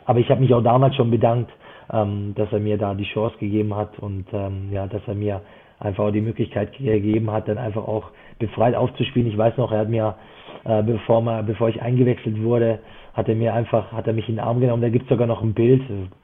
[0.05, 1.49] Aber ich habe mich auch damals schon bedankt,
[1.91, 5.41] ähm, dass er mir da die Chance gegeben hat und ähm, ja, dass er mir
[5.79, 9.29] einfach auch die Möglichkeit gegeben hat, dann einfach auch befreit aufzuspielen.
[9.29, 10.15] Ich weiß noch, er hat mir,
[10.63, 12.79] äh, bevor, mal, bevor ich eingewechselt wurde,
[13.13, 14.81] hat er mir einfach, hat er mich in den Arm genommen.
[14.81, 15.81] Da gibt es sogar noch ein Bild,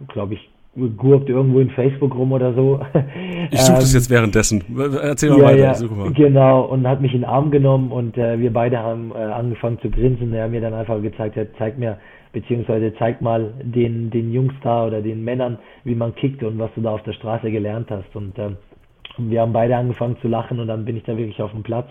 [0.07, 0.49] glaube ich,
[0.97, 2.79] gurkt irgendwo in Facebook rum oder so.
[3.51, 4.63] Ich suche das ähm, jetzt währenddessen.
[5.01, 5.83] Erzähl mal ja, weiter.
[5.83, 6.13] Ja, mal.
[6.13, 9.79] Genau, und hat mich in den Arm genommen und äh, wir beide haben äh, angefangen
[9.79, 10.31] zu grinsen.
[10.33, 11.97] Er hat mir dann einfach gezeigt, er zeigt mir,
[12.31, 16.69] beziehungsweise zeig mal den, den Jungs da oder den Männern, wie man kickt und was
[16.75, 18.15] du da auf der Straße gelernt hast.
[18.15, 18.57] Und ähm,
[19.17, 21.87] wir haben beide angefangen zu lachen und dann bin ich da wirklich auf dem Platz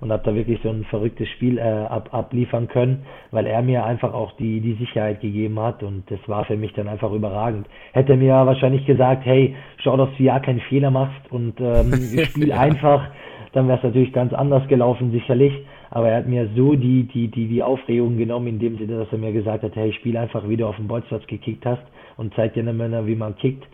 [0.00, 3.84] und habe da wirklich so ein verrücktes Spiel äh, ab, abliefern können, weil er mir
[3.84, 7.66] einfach auch die, die Sicherheit gegeben hat und das war für mich dann einfach überragend.
[7.92, 11.92] Hätte mir wahrscheinlich gesagt, hey, schau, dass du ja keinen Fehler machst und ähm,
[12.24, 12.58] spiel ja.
[12.58, 13.08] einfach,
[13.52, 15.52] dann wäre es natürlich ganz anders gelaufen, sicherlich.
[15.90, 19.12] Aber er hat mir so die, die, die, die Aufregung genommen, in dem Sinne, dass
[19.12, 21.82] er mir gesagt hat, hey, spiel einfach, wie du auf dem Bolzplatz gekickt hast
[22.16, 23.64] und zeig dir Männer, wie man kickt.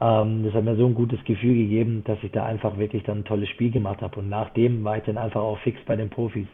[0.00, 3.18] Ähm, das hat mir so ein gutes Gefühl gegeben, dass ich da einfach wirklich dann
[3.18, 4.20] ein tolles Spiel gemacht habe.
[4.20, 6.46] Und nachdem war ich dann einfach auch fix bei den Profis.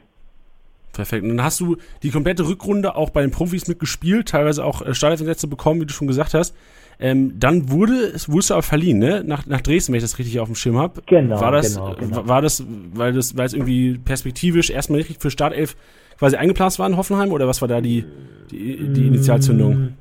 [0.92, 1.24] Perfekt.
[1.24, 4.94] Und dann hast du die komplette Rückrunde auch bei den Profis mitgespielt, teilweise auch äh,
[4.94, 6.57] Startelfensätze bekommen, wie du schon gesagt hast.
[7.01, 9.23] Ähm, dann wurde es wurdest du aber verliehen, ne?
[9.27, 11.03] Nach, nach Dresden, wenn ich das richtig auf dem Schirm habe.
[11.07, 11.41] Genau.
[11.41, 12.29] War das, genau, genau.
[12.29, 15.77] war das, weil das, weil es irgendwie perspektivisch erstmal richtig für Startelf
[16.19, 18.05] quasi eingeplant war in Hoffenheim oder was war da die,
[18.51, 19.95] die, die Initialzündung?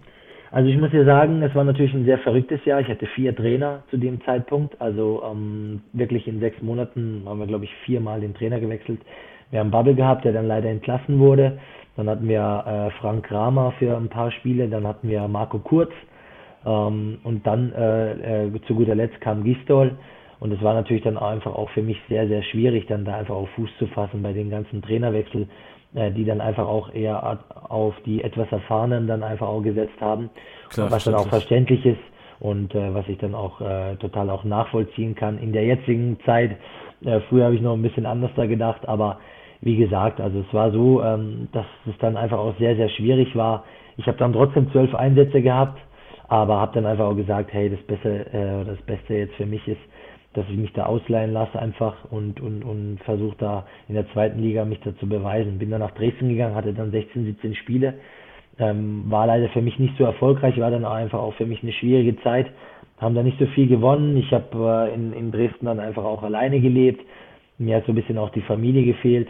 [0.54, 2.80] Also ich muss dir sagen, es war natürlich ein sehr verrücktes Jahr.
[2.80, 4.80] Ich hatte vier Trainer zu dem Zeitpunkt.
[4.80, 9.02] Also ähm, wirklich in sechs Monaten haben wir, glaube ich, viermal den Trainer gewechselt.
[9.50, 11.58] Wir haben Bubble gehabt, der dann leider entlassen wurde.
[11.96, 14.68] Dann hatten wir äh, Frank Kramer für ein paar Spiele.
[14.68, 15.92] Dann hatten wir Marco Kurz.
[16.66, 19.98] Ähm, und dann äh, äh, zu guter Letzt kam Gistol.
[20.40, 23.36] Und es war natürlich dann einfach auch für mich sehr, sehr schwierig, dann da einfach
[23.36, 25.48] auf Fuß zu fassen bei den ganzen Trainerwechsel
[25.96, 30.30] äh, die dann einfach auch eher auf die etwas Erfahrenen dann einfach auch gesetzt haben,
[30.70, 32.02] Klar, was dann auch verständlich ist
[32.40, 35.38] und äh, was ich dann auch äh, total auch nachvollziehen kann.
[35.38, 36.58] In der jetzigen Zeit,
[37.06, 39.20] äh, früher habe ich noch ein bisschen anders da gedacht, aber
[39.62, 43.36] wie gesagt, also es war so, ähm, dass es dann einfach auch sehr, sehr schwierig
[43.36, 43.64] war.
[43.98, 45.80] Ich habe dann trotzdem zwölf Einsätze gehabt,
[46.34, 49.68] aber habe dann einfach auch gesagt, hey, das Beste, äh, das Beste jetzt für mich
[49.68, 49.82] ist,
[50.34, 54.42] dass ich mich da ausleihen lasse einfach und, und, und versuche da in der zweiten
[54.42, 55.60] Liga mich da zu beweisen.
[55.60, 57.94] Bin dann nach Dresden gegangen, hatte dann 16, 17 Spiele,
[58.58, 61.62] ähm, war leider für mich nicht so erfolgreich, war dann auch einfach auch für mich
[61.62, 62.48] eine schwierige Zeit,
[63.00, 64.18] haben da nicht so viel gewonnen.
[64.18, 67.06] Ich habe äh, in, in Dresden dann einfach auch alleine gelebt,
[67.60, 69.28] mir hat so ein bisschen auch die Familie gefehlt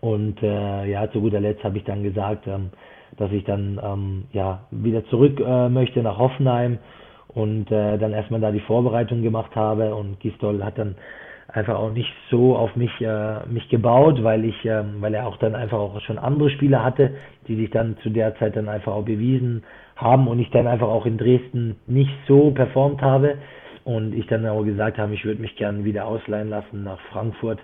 [0.00, 2.70] und äh, ja, zu guter Letzt habe ich dann gesagt, ähm,
[3.16, 6.78] dass ich dann ähm, ja wieder zurück äh, möchte nach Hoffenheim
[7.28, 10.96] und äh, dann erstmal da die Vorbereitung gemacht habe und Gistol hat dann
[11.48, 15.36] einfach auch nicht so auf mich äh, mich gebaut, weil ich äh, weil er auch
[15.38, 17.14] dann einfach auch schon andere Spieler hatte,
[17.46, 19.62] die sich dann zu der Zeit dann einfach auch bewiesen
[19.96, 23.36] haben und ich dann einfach auch in Dresden nicht so performt habe
[23.84, 27.60] und ich dann auch gesagt habe, ich würde mich gerne wieder ausleihen lassen nach Frankfurt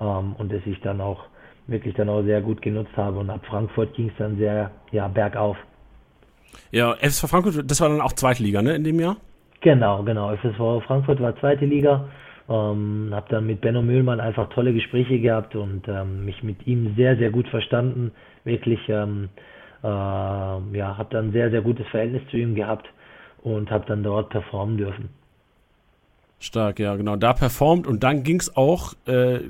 [0.00, 1.24] ähm, und dass ich dann auch
[1.68, 5.06] wirklich dann auch sehr gut genutzt habe und ab Frankfurt ging es dann sehr ja
[5.06, 5.56] bergauf.
[6.72, 9.16] Ja, FSV Frankfurt, das war dann auch zweite Liga, ne, in dem Jahr?
[9.60, 10.34] Genau, genau.
[10.34, 12.08] FSV Frankfurt war zweite Liga.
[12.48, 16.94] Ähm, habe dann mit Benno Mühlmann einfach tolle Gespräche gehabt und ähm, mich mit ihm
[16.96, 18.12] sehr, sehr gut verstanden.
[18.44, 19.28] Wirklich, ähm,
[19.82, 22.88] äh, ja, habe dann sehr, sehr gutes Verhältnis zu ihm gehabt
[23.42, 25.10] und habe dann dort performen dürfen.
[26.40, 27.16] Stark, ja, genau.
[27.16, 29.40] Da performt und dann ging es auch äh,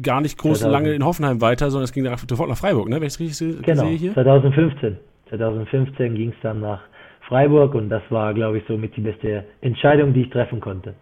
[0.00, 0.72] gar nicht groß 2000.
[0.72, 2.96] lange in Hoffenheim weiter, sondern es ging sofort nach Freiburg, ne?
[2.96, 4.14] Wenn ich es richtig genau, sehe hier.
[4.14, 4.96] 2015.
[5.30, 6.82] 2015 ging es dann nach
[7.26, 10.94] Freiburg und das war, glaube ich, somit die beste Entscheidung, die ich treffen konnte.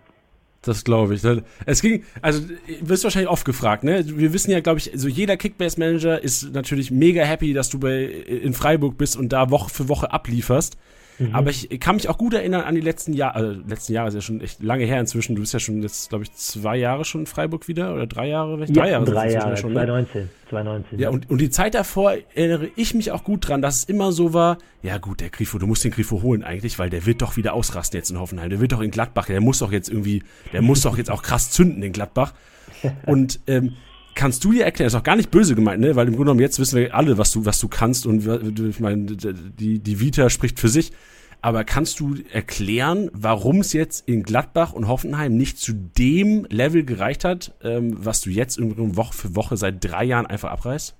[0.63, 1.23] Das glaube ich.
[1.67, 2.49] Es ging, also
[2.81, 4.03] wirst wahrscheinlich oft gefragt, ne?
[4.07, 8.05] Wir wissen ja, glaube ich, so jeder Kickbase-Manager ist natürlich mega happy, dass du bei
[8.05, 10.79] in Freiburg bist und da Woche für Woche ablieferst.
[11.19, 11.35] Mhm.
[11.35, 14.15] Aber ich kann mich auch gut erinnern an die letzten Jahre, also letzten Jahre ist
[14.15, 15.35] ja schon echt lange her inzwischen.
[15.35, 18.29] Du bist ja schon jetzt, glaube ich, zwei Jahre schon in Freiburg wieder oder drei
[18.29, 18.57] Jahre?
[18.59, 19.05] Drei ja, Jahre.
[19.05, 20.23] Drei Jahre, schon, 2019.
[20.23, 20.29] Ne?
[20.49, 20.99] 2019.
[20.99, 23.85] Ja, ja, Und, und die Zeit davor erinnere ich mich auch gut dran, dass es
[23.85, 27.07] immer so war, ja gut, der Grifo, du musst den Grifo holen eigentlich, weil der
[27.07, 28.51] wird doch wieder ausrasten jetzt in Hoffenheim.
[28.51, 30.23] Der wird doch in Gladbach, der muss doch jetzt irgendwie,
[30.53, 32.35] der muss doch jetzt auch krass zünden in Gladbach.
[33.07, 33.77] Und ähm,
[34.15, 35.97] kannst du dir erklären, ist auch gar nicht böse gemeint, ne?
[35.97, 38.27] Weil im Grunde genommen jetzt wissen wir alle, was du, was du kannst und
[38.59, 40.93] ich meine, die, die Vita spricht für sich.
[41.43, 46.87] Aber kannst du erklären, warum es jetzt in Gladbach und Hoffenheim nicht zu dem Level
[46.87, 50.97] gereicht hat, ähm, was du jetzt Woche für Woche seit drei Jahren einfach abreißt?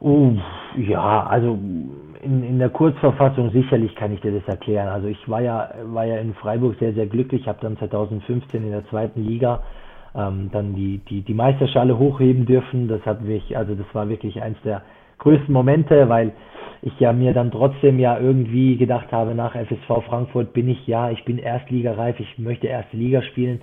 [0.00, 0.38] Uh,
[0.76, 1.58] ja, also
[2.22, 4.88] in, in der Kurzverfassung sicherlich kann ich dir das erklären.
[4.88, 8.70] Also ich war ja, war ja in Freiburg sehr, sehr glücklich, habe dann 2015 in
[8.70, 9.62] der zweiten Liga
[10.16, 12.88] ähm, dann die, die, die Meisterschale hochheben dürfen.
[12.88, 14.82] Das hat mich, also das war wirklich eins der
[15.18, 16.32] größten Momente, weil
[16.82, 21.10] ich ja mir dann trotzdem ja irgendwie gedacht habe, nach FSV Frankfurt bin ich ja,
[21.10, 23.62] ich bin Erstligareif, ich möchte erste Liga spielen.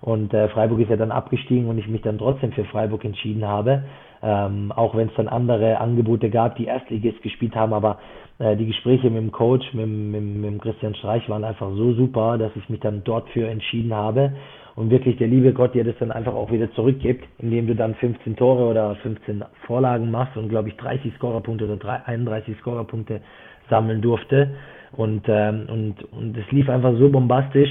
[0.00, 3.46] Und äh, Freiburg ist ja dann abgestiegen und ich mich dann trotzdem für Freiburg entschieden
[3.46, 3.84] habe.
[4.20, 7.98] Ähm, auch wenn es dann andere Angebote gab, die Erstligist gespielt haben, aber
[8.38, 12.38] äh, die Gespräche mit dem Coach, mit, mit, mit Christian Streich waren einfach so super,
[12.38, 14.32] dass ich mich dann dort für entschieden habe
[14.74, 17.94] und wirklich der liebe Gott dir das dann einfach auch wieder zurückgibt, indem du dann
[17.96, 23.20] 15 Tore oder 15 Vorlagen machst und glaube ich 30 Scorerpunkte oder 31 Scorerpunkte
[23.68, 24.54] sammeln durfte.
[24.92, 27.70] Und, ähm, und, und es lief einfach so bombastisch,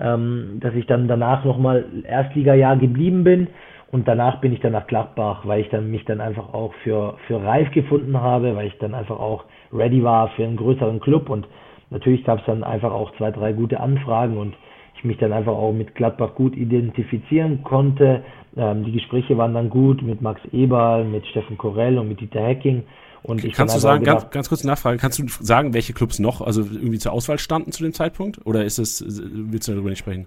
[0.00, 3.48] ähm, dass ich dann danach nochmal Erstliga-Jahr geblieben bin.
[3.90, 7.18] Und danach bin ich dann nach Gladbach, weil ich dann mich dann einfach auch für,
[7.26, 11.28] für reif gefunden habe, weil ich dann einfach auch ready war für einen größeren Club.
[11.28, 11.46] Und
[11.90, 14.54] natürlich gab es dann einfach auch zwei, drei gute Anfragen und
[15.02, 18.22] ich mich dann einfach auch mit Gladbach gut identifizieren konnte.
[18.56, 22.40] Ähm, die Gespräche waren dann gut mit Max Eberl, mit Steffen Korell und mit Dieter
[22.40, 22.84] Hecking.
[23.24, 26.18] Und ich kannst du sagen, gedacht, ganz, ganz kurz Nachfrage, kannst du sagen, welche Clubs
[26.18, 28.44] noch, also irgendwie zur Auswahl standen zu dem Zeitpunkt?
[28.46, 30.26] Oder ist es, willst du darüber nicht sprechen?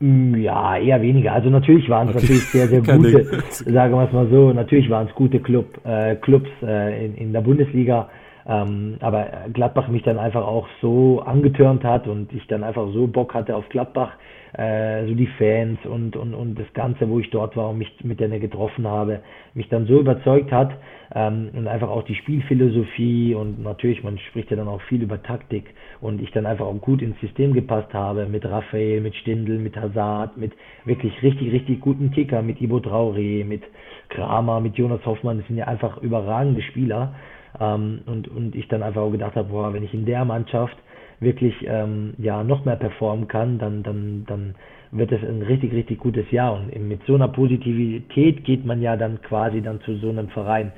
[0.00, 1.32] Ja, eher weniger.
[1.32, 2.24] Also natürlich waren es okay.
[2.24, 6.16] natürlich sehr, sehr gute, sagen wir es mal so, natürlich waren es gute Club, äh,
[6.16, 8.08] Clubs äh, in, in der Bundesliga.
[8.50, 13.06] Ähm, aber Gladbach mich dann einfach auch so angetörnt hat und ich dann einfach so
[13.06, 14.14] Bock hatte auf Gladbach,
[14.54, 17.94] äh, so die Fans und, und, und das Ganze, wo ich dort war und mich
[18.02, 19.20] mit denen getroffen habe,
[19.54, 20.72] mich dann so überzeugt hat
[21.14, 25.22] ähm, und einfach auch die Spielphilosophie und natürlich, man spricht ja dann auch viel über
[25.22, 29.58] Taktik und ich dann einfach auch gut ins System gepasst habe mit Raphael, mit Stindl,
[29.58, 30.50] mit Hazard, mit
[30.84, 33.62] wirklich richtig, richtig guten Kicker, mit Ibo Traoré, mit
[34.08, 37.14] Kramer, mit Jonas Hoffmann, das sind ja einfach überragende Spieler
[37.60, 40.76] ähm, und, und ich dann einfach auch gedacht habe, boah, wenn ich in der Mannschaft
[41.20, 44.54] wirklich ähm, ja noch mehr performen kann, dann, dann, dann
[44.90, 46.54] wird es ein richtig, richtig gutes Jahr.
[46.54, 50.72] Und mit so einer Positivität geht man ja dann quasi dann zu so einem Verein.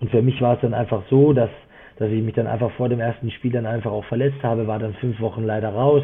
[0.00, 1.50] Und für mich war es dann einfach so, dass,
[1.98, 4.78] dass ich mich dann einfach vor dem ersten Spiel dann einfach auch verletzt habe, war
[4.78, 6.02] dann fünf Wochen leider raus,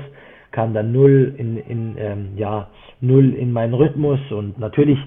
[0.50, 2.68] kam dann null in, in ähm, ja,
[3.00, 4.98] null in meinen Rhythmus und natürlich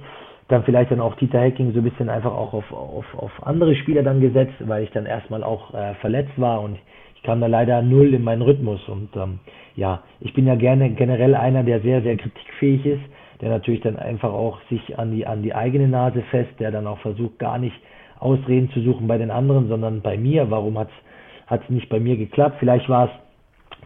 [0.52, 3.76] dann vielleicht dann auch Dieter Hecking so ein bisschen einfach auch auf, auf, auf andere
[3.76, 6.78] Spieler dann gesetzt, weil ich dann erstmal auch äh, verletzt war und
[7.16, 8.88] ich kam da leider null in meinen Rhythmus.
[8.90, 9.40] Und ähm,
[9.76, 13.02] ja, ich bin ja gerne generell einer, der sehr, sehr kritikfähig ist,
[13.42, 16.88] der natürlich dann einfach auch sich an die, an die eigene Nase fest, der dann
[16.88, 17.76] auch versucht, gar nicht
[18.20, 20.50] Ausreden zu suchen bei den anderen, sondern bei mir.
[20.50, 20.90] Warum hat
[21.50, 22.58] es nicht bei mir geklappt?
[22.60, 23.12] Vielleicht war es,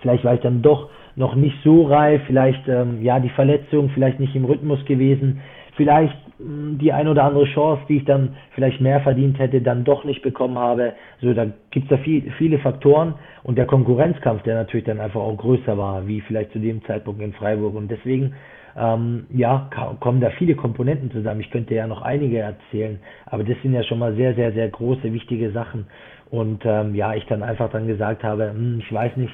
[0.01, 4.19] vielleicht war ich dann doch noch nicht so reif, vielleicht ähm, ja die Verletzung, vielleicht
[4.19, 5.41] nicht im Rhythmus gewesen,
[5.75, 10.03] vielleicht die ein oder andere Chance, die ich dann vielleicht mehr verdient hätte, dann doch
[10.03, 10.93] nicht bekommen habe.
[11.21, 15.21] So, da gibt es da viel, viele Faktoren und der Konkurrenzkampf, der natürlich dann einfach
[15.21, 17.75] auch größer war, wie vielleicht zu dem Zeitpunkt in Freiburg.
[17.75, 18.33] Und deswegen,
[18.77, 19.69] ähm, ja,
[20.01, 21.39] kommen da viele Komponenten zusammen.
[21.39, 24.67] Ich könnte ja noch einige erzählen, aber das sind ja schon mal sehr, sehr, sehr
[24.67, 25.85] große, wichtige Sachen.
[26.31, 29.33] Und ähm, ja, ich dann einfach dann gesagt habe, hm, ich weiß nicht,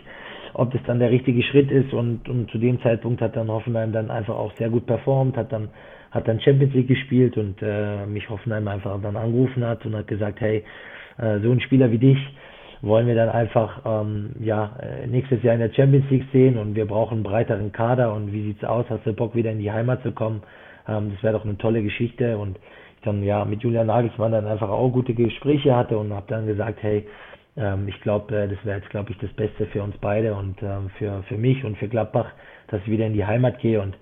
[0.54, 3.92] ob das dann der richtige Schritt ist und, und zu dem Zeitpunkt hat dann Hoffenheim
[3.92, 5.70] dann einfach auch sehr gut performt, hat dann
[6.12, 10.08] hat dann Champions League gespielt und äh, mich Hoffenheim einfach dann angerufen hat und hat
[10.08, 10.63] gesagt, hey,
[11.17, 12.19] äh, so ein Spieler wie dich
[12.82, 16.76] wollen wir dann einfach ähm, ja äh, nächstes Jahr in der Champions League sehen und
[16.76, 18.86] wir brauchen einen breiteren Kader und wie sieht's aus?
[18.89, 20.41] Hast du Bock wieder in die Heimat zu kommen?
[20.88, 22.58] Ähm, das wäre doch eine tolle Geschichte und
[22.97, 26.47] ich dann ja mit Julian Nagelsmann dann einfach auch gute Gespräche hatte und habe dann
[26.47, 27.08] gesagt, hey,
[27.56, 30.62] ähm, ich glaube, äh, das wäre jetzt glaube ich das Beste für uns beide und
[30.63, 32.32] ähm, für für mich und für Gladbach,
[32.69, 33.95] dass ich wieder in die Heimat gehe und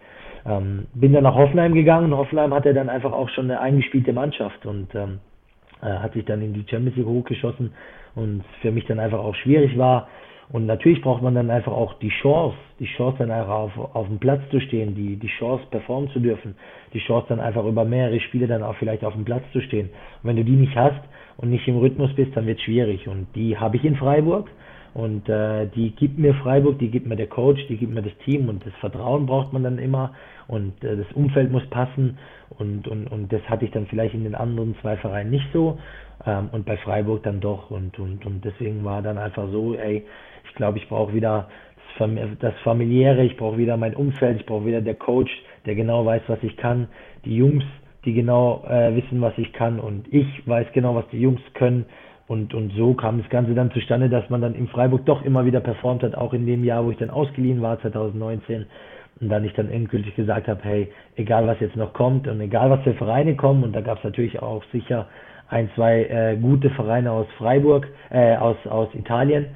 [0.49, 2.15] ähm, bin dann nach Hoffenheim gegangen.
[2.15, 5.19] Hoffenheim hatte dann einfach auch schon eine eingespielte Mannschaft und ähm,
[5.81, 7.71] äh, hat sich dann in die Champions League hochgeschossen.
[8.15, 10.07] und für mich dann einfach auch schwierig war.
[10.51, 14.07] Und natürlich braucht man dann einfach auch die Chance, die Chance dann einfach auf, auf
[14.07, 16.55] dem Platz zu stehen, die, die Chance performen zu dürfen,
[16.91, 19.89] die Chance dann einfach über mehrere Spiele dann auch vielleicht auf dem Platz zu stehen.
[20.23, 21.01] Und wenn du die nicht hast
[21.38, 23.07] und nicht im Rhythmus bist, dann wird es schwierig.
[23.07, 24.49] Und die habe ich in Freiburg.
[24.93, 28.17] Und äh, die gibt mir Freiburg, die gibt mir der Coach, die gibt mir das
[28.25, 30.13] Team und das Vertrauen braucht man dann immer.
[30.47, 32.17] Und äh, das Umfeld muss passen.
[32.58, 35.78] Und, und, und das hatte ich dann vielleicht in den anderen zwei Vereinen nicht so.
[36.25, 37.69] Ähm, und bei Freiburg dann doch.
[37.69, 40.06] Und, und, und deswegen war dann einfach so, ey,
[40.47, 41.49] ich glaube, ich brauche wieder
[42.39, 45.32] das, Familiäre, ich brauche wieder mein Umfeld, ich brauche wieder der Coach,
[45.65, 46.88] der genau weiß, was ich kann,
[47.25, 47.63] die Jungs,
[48.06, 49.80] die genau äh, wissen, was ich kann.
[49.80, 51.86] Und ich weiß genau, was die Jungs können
[52.29, 55.45] und, und so kam das Ganze dann zustande, dass man dann in Freiburg doch immer
[55.45, 58.67] wieder performt hat, auch in dem Jahr, wo ich dann ausgeliehen war, 2019.
[59.19, 62.69] Und dann ich dann endgültig gesagt habe, hey, egal was jetzt noch kommt und egal
[62.69, 65.07] was für Vereine kommen, und da gab es natürlich auch sicher
[65.49, 69.47] ein, zwei äh, gute Vereine aus Freiburg, äh, aus, aus Italien,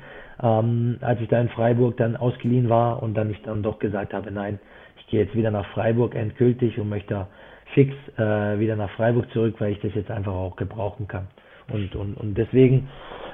[0.42, 4.16] ähm, als ich da in Freiburg dann ausgeliehen war und dann ich dann doch gesagt
[4.16, 4.58] habe, nein,
[4.98, 7.28] ich gehe jetzt wieder nach Freiburg endgültig und möchte
[7.76, 11.28] fix äh, wieder nach Freiburg zurück, weil ich das jetzt einfach auch gebrauchen kann.
[11.72, 12.90] Und, und, und deswegen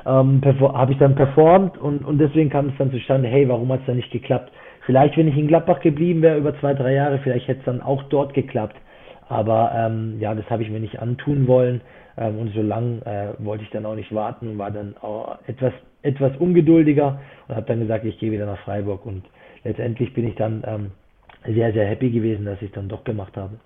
[0.06, 3.82] ähm, habe ich dann performt und, und deswegen kam es dann zustande, hey, warum hat
[3.82, 4.52] es dann nicht geklappt?
[4.86, 7.82] Vielleicht, wenn ich in Gladbach geblieben wäre über zwei, drei Jahre, vielleicht hätte es dann
[7.82, 8.76] auch dort geklappt.
[9.28, 11.82] Aber ähm, ja, das habe ich mir nicht antun wollen.
[12.18, 15.74] Ähm, und so lang äh, wollte ich dann auch nicht warten, war dann auch etwas,
[16.02, 19.06] etwas ungeduldiger und habe dann gesagt, ich gehe wieder nach Freiburg.
[19.06, 19.24] Und
[19.64, 20.92] letztendlich bin ich dann ähm,
[21.46, 23.60] sehr, sehr happy gewesen, dass ich dann doch gemacht habe.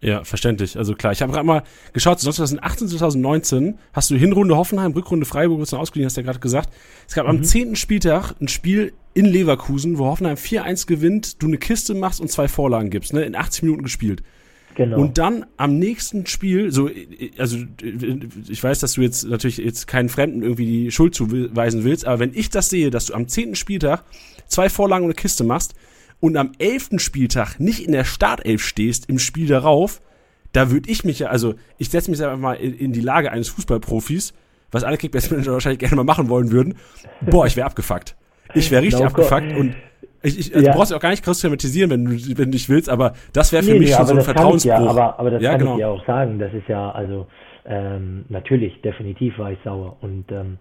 [0.00, 0.76] Ja, verständlich.
[0.78, 5.60] Also klar, ich habe gerade mal geschaut, 2018, 2019 hast du Hinrunde Hoffenheim, Rückrunde Freiburg,
[5.60, 6.72] was du ausgeliehen hast, ja gerade gesagt.
[7.08, 7.30] Es gab mhm.
[7.30, 12.20] am zehnten Spieltag ein Spiel in Leverkusen, wo Hoffenheim 4-1 gewinnt, du eine Kiste machst
[12.20, 14.22] und zwei Vorlagen gibst, ne, in 80 Minuten gespielt.
[14.76, 15.00] Genau.
[15.00, 16.88] Und dann am nächsten Spiel, so,
[17.36, 17.58] also
[18.48, 22.20] ich weiß, dass du jetzt natürlich jetzt keinen Fremden irgendwie die Schuld zuweisen willst, aber
[22.20, 24.04] wenn ich das sehe, dass du am zehnten Spieltag
[24.46, 25.74] zwei Vorlagen und eine Kiste machst,
[26.20, 30.00] und am elften Spieltag nicht in der Startelf stehst im Spiel darauf,
[30.52, 33.30] da würde ich mich ja, also ich setze mich einfach mal in, in, die Lage
[33.30, 34.32] eines Fußballprofis,
[34.70, 36.74] was alle Kickbase-Manager wahrscheinlich gerne mal machen wollen würden.
[37.20, 38.16] Boah, ich wäre abgefuckt.
[38.54, 39.76] Ich wäre richtig no, abgefuckt und
[40.22, 40.72] ich, ich, also ja.
[40.72, 43.12] du brauchst ja auch gar nicht krass thematisieren, wenn du, wenn du nicht willst, aber
[43.32, 44.70] das wäre für nee, mich nee, schon so ein Vertrauensbruch.
[44.70, 45.72] Ja, aber, aber das ja, kann genau.
[45.72, 46.38] ich dir auch sagen.
[46.38, 47.28] Das ist ja, also
[47.64, 49.96] ähm, natürlich, definitiv war ich sauer.
[50.00, 50.58] Und ähm,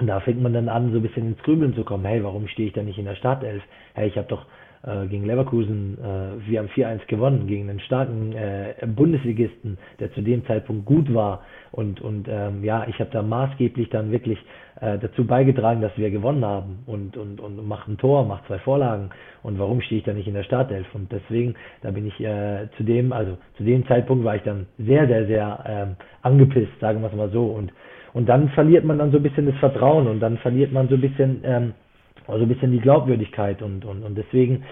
[0.00, 2.04] da fängt man dann an, so ein bisschen ins Grübeln zu kommen.
[2.04, 3.62] Hey, warum stehe ich da nicht in der Startelf?
[3.94, 4.46] Hey, ich habe doch
[4.82, 10.22] äh, gegen Leverkusen, äh, wir haben 4-1 gewonnen gegen einen starken äh, Bundesligisten, der zu
[10.22, 11.42] dem Zeitpunkt gut war.
[11.72, 14.38] Und, und ähm, ja, ich habe da maßgeblich dann wirklich
[14.80, 18.58] äh, dazu beigetragen, dass wir gewonnen haben und, und, und mach ein Tor, mach zwei
[18.58, 19.10] Vorlagen.
[19.42, 20.86] Und warum stehe ich da nicht in der Startelf?
[20.94, 24.66] Und deswegen, da bin ich äh, zu dem, also zu dem Zeitpunkt war ich dann
[24.78, 27.44] sehr, sehr, sehr ähm, angepisst, sagen wir es mal so.
[27.44, 27.72] Und,
[28.14, 30.94] und dann verliert man dann so ein bisschen das Vertrauen und dann verliert man so
[30.94, 31.74] ein bisschen ähm,
[32.30, 34.64] also ein bisschen die Glaubwürdigkeit und, und, und deswegen,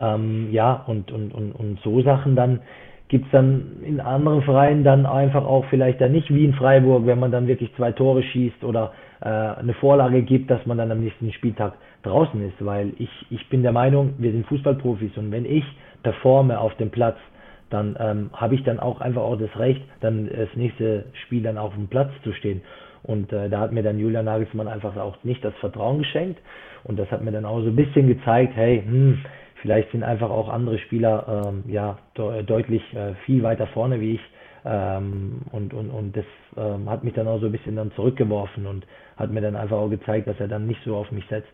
[0.00, 2.60] ähm, ja, und, und, und, und so Sachen dann
[3.08, 7.18] gibt's dann in anderen Vereinen dann einfach auch vielleicht dann nicht wie in Freiburg, wenn
[7.18, 11.00] man dann wirklich zwei Tore schießt oder äh, eine Vorlage gibt, dass man dann am
[11.00, 15.46] nächsten Spieltag draußen ist, weil ich, ich bin der Meinung, wir sind Fußballprofis und wenn
[15.46, 15.64] ich
[16.02, 17.16] performe auf dem Platz,
[17.70, 21.58] dann ähm, habe ich dann auch einfach auch das Recht, dann das nächste Spiel dann
[21.58, 22.62] auf dem Platz zu stehen.
[23.02, 26.40] Und äh, da hat mir dann Julian Nagelsmann einfach auch nicht das Vertrauen geschenkt.
[26.88, 29.18] Und das hat mir dann auch so ein bisschen gezeigt, hey, hm,
[29.62, 34.14] vielleicht sind einfach auch andere Spieler ähm, ja de deutlich äh, viel weiter vorne wie
[34.14, 34.20] ich.
[34.64, 36.24] Ähm, und, und, und das
[36.56, 39.76] ähm, hat mich dann auch so ein bisschen dann zurückgeworfen und hat mir dann einfach
[39.76, 41.52] auch gezeigt, dass er dann nicht so auf mich setzt.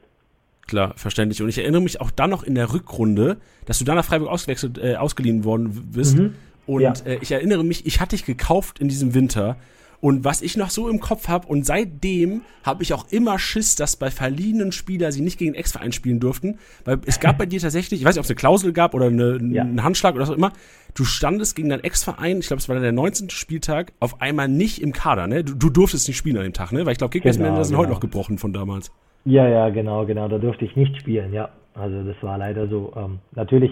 [0.67, 1.43] Klar, verständlich.
[1.43, 4.31] Und ich erinnere mich auch dann noch in der Rückrunde, dass du dann nach Freiburg
[4.31, 6.19] ausgewechselt, äh, ausgeliehen worden bist.
[6.19, 6.35] Mhm.
[6.67, 6.93] Und ja.
[7.05, 9.57] äh, ich erinnere mich, ich hatte dich gekauft in diesem Winter
[10.05, 13.75] und was ich noch so im Kopf habe, und seitdem habe ich auch immer Schiss,
[13.75, 16.59] dass bei verliehenen Spieler sie nicht gegen Ex-Verein spielen durften.
[16.85, 19.07] Weil es gab bei dir tatsächlich, ich weiß nicht, ob es eine Klausel gab oder
[19.07, 19.63] eine, ja.
[19.63, 20.53] einen Handschlag oder was auch immer,
[20.95, 23.31] du standest gegen deinen Ex-Verein, ich glaube, es war dann der 19.
[23.31, 25.43] Spieltag, auf einmal nicht im Kader, ne?
[25.43, 26.85] Du, du durftest nicht spielen an dem Tag, ne?
[26.85, 27.83] Weil ich glaube, Kickbase-Manager genau, sind genau.
[27.85, 28.93] heute noch gebrochen von damals.
[29.25, 30.29] Ja, ja, genau, genau.
[30.29, 31.49] Da durfte ich nicht spielen, ja.
[31.73, 32.93] Also das war leider so.
[32.95, 33.71] Ähm, natürlich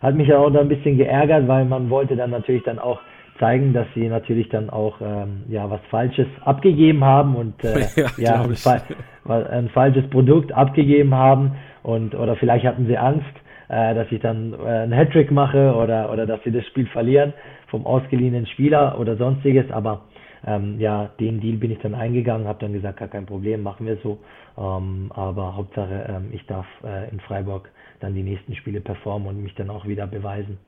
[0.00, 3.00] hat mich auch da ein bisschen geärgert, weil man wollte dann natürlich dann auch
[3.38, 8.10] zeigen, dass sie natürlich dann auch ähm, ja was Falsches abgegeben haben und äh, ja,
[8.16, 8.82] ja ein, fa
[9.26, 11.52] ein, falsches Produkt abgegeben haben
[11.82, 13.34] und oder vielleicht hatten sie Angst,
[13.68, 17.32] äh, dass ich dann äh, einen Hattrick mache oder oder dass sie das Spiel verlieren
[17.68, 20.02] vom ausgeliehenen Spieler oder sonstiges, aber
[20.46, 23.86] ähm, ja, den Deal bin ich dann eingegangen, habe dann gesagt, gar kein Problem, machen
[23.86, 24.18] wir so.
[24.58, 27.70] Ähm, aber Hauptsache, ähm, ich darf äh, in Freiburg
[28.00, 30.58] dann die nächsten Spiele performen und mich dann auch wieder beweisen.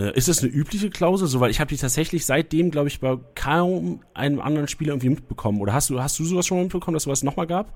[0.00, 1.28] Äh, ist das eine übliche Klausel?
[1.28, 5.10] So, weil ich habe die tatsächlich seitdem, glaube ich, bei kaum einem anderen Spieler irgendwie
[5.10, 5.60] mitbekommen.
[5.60, 7.66] Oder hast du, hast du sowas schon mal mitbekommen, dass sowas nochmal gab?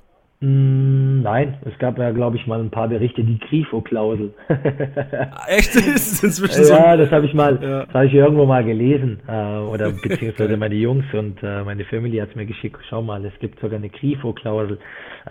[0.41, 4.35] Mm, nein, es gab ja, glaube ich, mal ein paar Berichte, die Grifo-Klausel.
[5.49, 5.75] Echt?
[5.77, 6.75] Ist inzwischen so?
[6.75, 7.85] Ja, das habe ich mal, ja.
[7.87, 9.21] das habe ich irgendwo mal gelesen.
[9.29, 12.79] Äh, oder beziehungsweise meine Jungs und äh, meine Familie hat es mir geschickt.
[12.89, 14.79] Schau mal, es gibt sogar eine Grifo-Klausel.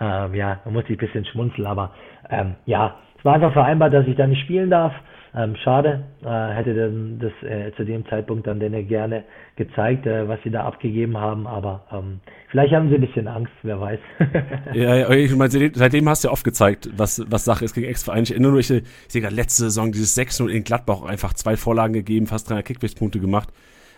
[0.00, 1.92] Ähm, ja, da muss ich ein bisschen schmunzeln, aber
[2.30, 4.94] ähm, ja, es war einfach vereinbart, dass ich da nicht spielen darf.
[5.36, 9.24] Ähm, schade, äh, hätte dann das äh, zu dem Zeitpunkt dann denen gerne
[9.56, 12.20] gezeigt, äh, was sie da abgegeben haben, aber ähm,
[12.50, 13.98] vielleicht haben sie ein bisschen Angst, wer weiß.
[14.74, 17.88] ja, ja, ich meine, seitdem hast du ja oft gezeigt, was, was Sache ist gegen
[17.88, 18.22] Ex-Vereine.
[18.22, 21.94] Ich erinnere mich, ich sehe gerade letzte Saison dieses 6-0 in Gladbach einfach zwei Vorlagen
[21.94, 23.48] gegeben, fast 300 Kickbase-Punkte gemacht.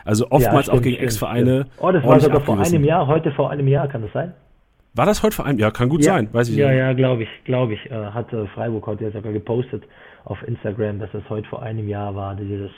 [0.06, 1.66] Also oftmals ja, stimmt, auch gegen Ex-Vereine.
[1.80, 4.32] Oh, das war sogar vor einem Jahr, heute vor einem Jahr, kann das sein?
[4.94, 5.72] War das heute vor einem Jahr?
[5.72, 6.78] Kann gut ja, sein, weiß ich ja, nicht.
[6.78, 7.90] Ja, ja, glaube ich, glaube ich.
[7.90, 9.82] Äh, hat äh, Freiburg heute ja sogar gepostet
[10.26, 12.70] auf Instagram, dass es heute vor einem Jahr war, dieses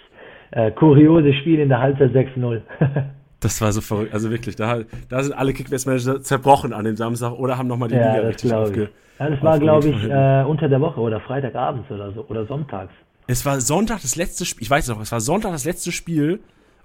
[0.50, 2.60] äh, kuriose Spiel in der Halbzeit 6-0.
[3.40, 4.12] das war so verrückt.
[4.12, 7.96] Also wirklich, da, da sind alle Kickbase-Manager zerbrochen an dem Samstag oder haben nochmal die
[7.96, 8.90] ja, Liga richtig aufge...
[9.18, 12.92] Ja, das war, glaube ich, äh, unter der Woche oder Freitagabends oder so oder sonntags.
[13.26, 16.38] Es war Sonntag das letzte Spiel, ich weiß noch, es war Sonntag das letzte Spiel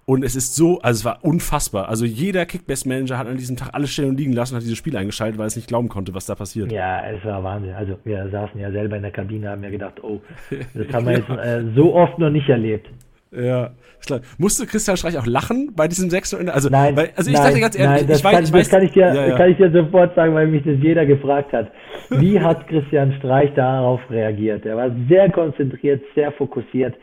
[0.06, 1.88] und es ist so, also es war unfassbar.
[1.88, 4.98] Also jeder Kickbase-Manager hat an diesem Tag alles stehen und liegen lassen, hat dieses Spiel
[4.98, 6.72] eingeschaltet, weil es nicht glauben konnte, was da passiert.
[6.72, 7.74] Ja, es war Wahnsinn.
[7.74, 10.20] Also wir saßen ja selber in der Kabine, haben ja gedacht, oh,
[10.74, 12.90] das haben wir jetzt äh, so oft noch nicht erlebt.
[13.32, 13.72] Ja,
[14.06, 14.20] klar.
[14.38, 17.60] Musste Christian Streich auch lachen bei diesem 6 Also, nein, weil, also ich nein, dachte
[17.62, 19.38] ganz ehrlich, nein, das, ich weiß, kann, ich weiß, das kann ich dir, ja, ja.
[19.38, 21.72] kann ich dir sofort sagen, weil mich das jeder gefragt hat.
[22.10, 24.66] Wie hat Christian Streich darauf reagiert?
[24.66, 26.94] Er war sehr konzentriert, sehr fokussiert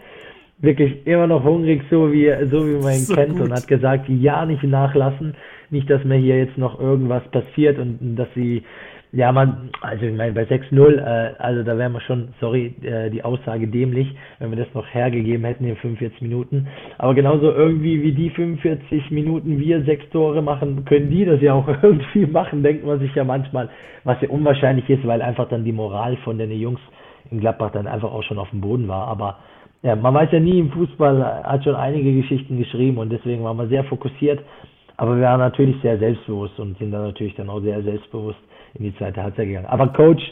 [0.61, 3.43] wirklich immer noch hungrig, so wie, so wie man ihn so kennt gut.
[3.43, 5.35] und hat gesagt, ja, nicht nachlassen,
[5.71, 8.63] nicht, dass mir hier jetzt noch irgendwas passiert und dass sie,
[9.13, 13.11] ja, man, also ich meine, bei 6-0, äh, also da wären wir schon, sorry, äh,
[13.11, 16.69] die Aussage dämlich, wenn wir das noch hergegeben hätten in 45 Minuten.
[16.99, 21.55] Aber genauso irgendwie wie die 45 Minuten wir sechs Tore machen, können die das ja
[21.55, 23.71] auch irgendwie machen, denkt man sich ja manchmal,
[24.05, 26.81] was ja unwahrscheinlich ist, weil einfach dann die Moral von den Jungs
[27.31, 29.09] in Gladbach dann einfach auch schon auf dem Boden war.
[29.09, 29.39] Aber
[29.83, 33.57] ja, man weiß ja nie, im Fußball hat schon einige Geschichten geschrieben und deswegen waren
[33.57, 34.41] wir sehr fokussiert.
[34.97, 38.39] Aber wir waren natürlich sehr selbstbewusst und sind dann natürlich dann auch sehr selbstbewusst
[38.75, 39.67] in die zweite Halbzeit gegangen.
[39.67, 40.23] Aber Coach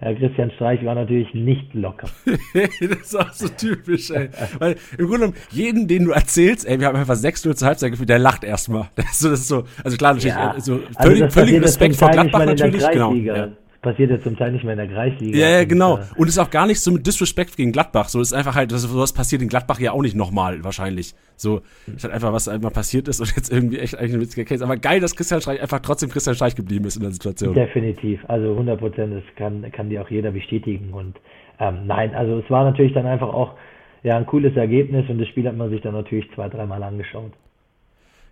[0.00, 2.08] Herr Christian Streich war natürlich nicht locker.
[2.54, 4.28] das ist auch so typisch, ey.
[4.60, 7.90] Weil im Grunde genommen, jeden, den du erzählst, ey, wir haben einfach 6-0 zur Halbzeit
[7.90, 8.90] gefühlt, der lacht erstmal.
[8.96, 11.96] Das ist so, das ist so also klar, natürlich, ja, so völlig, also völlig Respekt
[11.96, 13.12] vor Gladbach natürlich, genau.
[13.12, 13.48] Ja
[13.88, 15.38] passiert ja zum Teil nicht mehr in der Kreisliga.
[15.38, 15.94] Ja, ja, genau.
[15.94, 18.08] Und, äh, und ist auch gar nicht so mit Disrespect gegen Gladbach.
[18.10, 21.14] So ist einfach halt, sowas passiert in Gladbach ja auch nicht nochmal, wahrscheinlich.
[21.36, 24.44] So, ist halt einfach, was einmal passiert ist und jetzt irgendwie echt eigentlich ein witziger
[24.44, 24.62] Case.
[24.62, 27.54] Aber geil, dass Christian Streich einfach trotzdem Christian Streich geblieben ist in der Situation.
[27.54, 28.20] Definitiv.
[28.28, 30.92] Also 100 Prozent, das kann, kann dir auch jeder bestätigen.
[30.92, 31.16] Und
[31.58, 33.54] ähm, nein, also es war natürlich dann einfach auch
[34.02, 37.32] ja, ein cooles Ergebnis und das Spiel hat man sich dann natürlich zwei, dreimal angeschaut.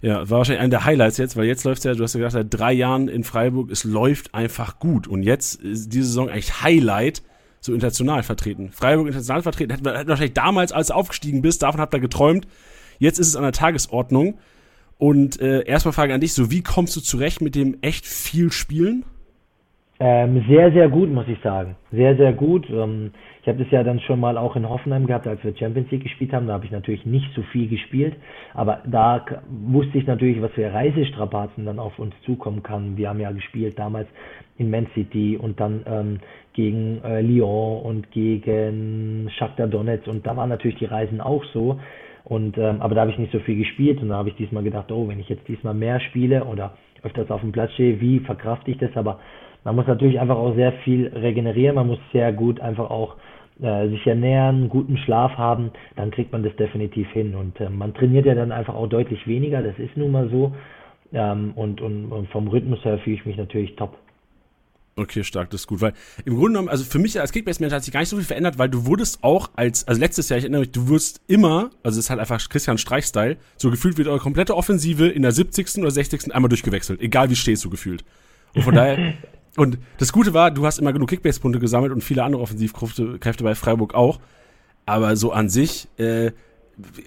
[0.03, 2.21] Ja, war wahrscheinlich einer der Highlights jetzt, weil jetzt läuft es ja, du hast ja
[2.21, 5.09] gesagt, seit drei Jahren in Freiburg, es läuft einfach gut.
[5.09, 7.23] Und jetzt ist diese Saison eigentlich Highlight,
[7.61, 8.71] so international vertreten.
[8.71, 12.47] Freiburg international vertreten, hätten wir wahrscheinlich damals, als du aufgestiegen bist, davon habt ihr geträumt.
[12.99, 14.39] Jetzt ist es an der Tagesordnung.
[14.99, 18.51] Und äh, erstmal Frage an dich, so wie kommst du zurecht mit dem echt viel
[18.51, 19.05] Spielen?
[19.99, 21.77] Ähm, sehr, sehr gut, muss ich sagen.
[21.91, 22.69] Sehr, sehr gut.
[22.71, 23.13] Ähm,
[23.47, 26.03] ich habe das ja dann schon mal auch in Hoffenheim gehabt, als wir Champions League
[26.03, 26.49] gespielt haben.
[26.49, 28.17] Da habe ich natürlich nicht so viel gespielt,
[28.55, 32.97] aber da wusste ich natürlich, was für Reisestrapazen dann auf uns zukommen kann.
[32.97, 34.09] Wir haben ja gespielt damals
[34.59, 36.19] in Man City und dann ähm,
[36.55, 41.79] gegen äh, Lyon und gegen Shakhtar Donetsk und da waren natürlich die Reisen auch so.
[42.25, 44.65] Und ähm, aber da habe ich nicht so viel gespielt und da habe ich diesmal
[44.65, 48.19] gedacht, oh, wenn ich jetzt diesmal mehr spiele oder öfters auf dem Platz stehe, wie
[48.19, 48.91] verkrafte ich das?
[48.97, 49.21] Aber
[49.63, 53.15] man muss natürlich einfach auch sehr viel regenerieren, man muss sehr gut einfach auch
[53.61, 57.35] äh, sich ernähren, guten Schlaf haben, dann kriegt man das definitiv hin.
[57.35, 60.55] Und äh, man trainiert ja dann einfach auch deutlich weniger, das ist nun mal so.
[61.13, 63.97] Ähm, und, und, und vom Rhythmus her fühle ich mich natürlich top.
[64.99, 65.93] Okay, stark, das ist gut, weil
[66.25, 68.59] im Grunde genommen, also für mich als Kickbase-Manager hat sich gar nicht so viel verändert,
[68.59, 71.99] weil du wurdest auch als, also letztes Jahr, ich erinnere mich, du wirst immer, also
[71.99, 75.83] es ist halt einfach Christian Streich-Style, so gefühlt wird eure komplette Offensive in der 70.
[75.83, 76.35] oder 60.
[76.35, 78.07] einmal durchgewechselt, egal wie stehst du gefühlt.
[78.55, 79.13] Und von daher,
[79.57, 83.55] Und das Gute war, du hast immer genug Kickbase-Punkte gesammelt und viele andere Offensivkräfte bei
[83.55, 84.21] Freiburg auch.
[84.85, 86.31] Aber so an sich, äh,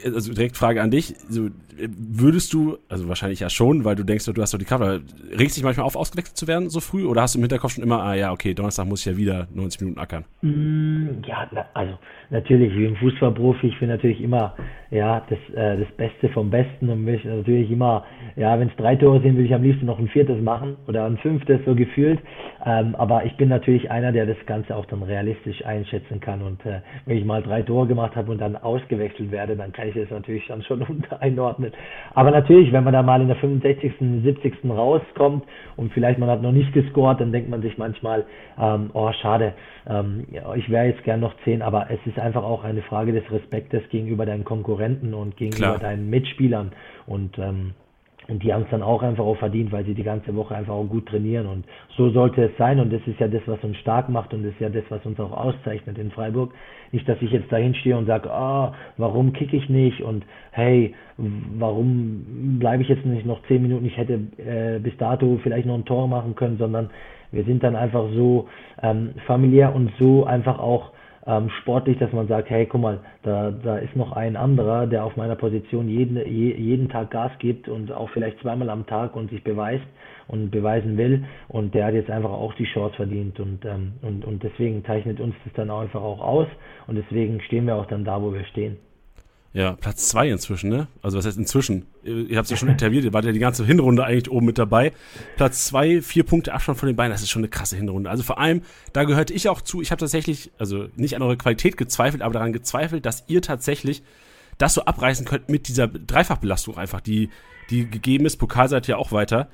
[0.03, 4.25] also direkt Frage an dich, so, würdest du, also wahrscheinlich ja schon, weil du denkst,
[4.25, 4.99] du hast doch die Cover,
[5.31, 7.83] regst dich manchmal auf, ausgewechselt zu werden so früh oder hast du im Hinterkopf schon
[7.83, 10.25] immer, ah ja, okay, Donnerstag muss ich ja wieder 90 Minuten ackern?
[10.41, 11.99] Mm, ja, also
[12.31, 14.55] natürlich, wie ein Fußballprofi, ich will natürlich immer
[14.91, 18.95] ja, das, äh, das Beste vom Besten und mich natürlich immer, ja, wenn es drei
[18.95, 22.19] Tore sind, will ich am liebsten noch ein viertes machen oder ein fünftes, so gefühlt.
[22.65, 26.65] Ähm, aber ich bin natürlich einer, der das Ganze auch dann realistisch einschätzen kann und
[26.65, 29.95] äh, wenn ich mal drei Tore gemacht habe und dann ausgewechselt werde, dann kann ich
[29.95, 30.83] das natürlich dann schon
[31.19, 31.71] einordnen.
[32.15, 34.53] Aber natürlich, wenn man da mal in der 65., 70.
[34.69, 35.43] rauskommt
[35.75, 38.25] und vielleicht man hat noch nicht gescored, dann denkt man sich manchmal,
[38.59, 39.53] ähm, oh schade,
[39.87, 40.25] ähm,
[40.55, 43.87] ich wäre jetzt gern noch 10, aber es ist einfach auch eine Frage des Respektes
[43.89, 45.79] gegenüber deinen Konkurrenten und gegenüber Klar.
[45.79, 46.71] deinen Mitspielern
[47.05, 47.73] und ähm,
[48.29, 50.73] und die haben es dann auch einfach auch verdient, weil sie die ganze Woche einfach
[50.73, 51.47] auch gut trainieren.
[51.47, 51.65] Und
[51.97, 52.79] so sollte es sein.
[52.79, 55.03] Und das ist ja das, was uns stark macht und das ist ja das, was
[55.05, 56.53] uns auch auszeichnet in Freiburg.
[56.91, 60.01] Nicht, dass ich jetzt da hinstehe und sage, ah, warum kicke ich nicht?
[60.01, 63.85] Und hey, warum bleibe ich jetzt nicht noch zehn Minuten?
[63.85, 66.91] Ich hätte äh, bis dato vielleicht noch ein Tor machen können, sondern
[67.31, 68.47] wir sind dann einfach so
[68.81, 70.91] ähm, familiär und so einfach auch
[71.25, 75.03] ähm, sportlich, dass man sagt, hey, guck mal, da, da ist noch ein anderer, der
[75.03, 79.15] auf meiner Position jeden, je, jeden Tag Gas gibt und auch vielleicht zweimal am Tag
[79.15, 79.85] und sich beweist
[80.27, 81.23] und beweisen will.
[81.47, 83.39] Und der hat jetzt einfach auch die Chance verdient.
[83.39, 86.47] Und, ähm, und, und deswegen zeichnet uns das dann auch einfach auch aus.
[86.87, 88.77] Und deswegen stehen wir auch dann da, wo wir stehen.
[89.51, 90.87] Ja, Platz zwei inzwischen, ne?
[91.01, 91.87] Also was heißt inzwischen?
[92.03, 94.59] Ihr habt es ja schon interviewt, ihr wart ja die ganze Hinrunde eigentlich oben mit
[94.59, 94.91] dabei.
[95.37, 98.11] Platz zwei, vier Punkte Abstand von den beiden, das ist schon eine krasse Hinrunde.
[98.11, 98.61] Also vor allem,
[98.93, 102.33] da gehörte ich auch zu, ich habe tatsächlich, also nicht an eure Qualität gezweifelt, aber
[102.33, 104.03] daran gezweifelt, dass ihr tatsächlich
[104.59, 107.29] das so abreißen könnt mit dieser Dreifachbelastung einfach, die,
[107.71, 108.37] die gegeben ist.
[108.37, 109.49] Pokal seid ihr auch weiter.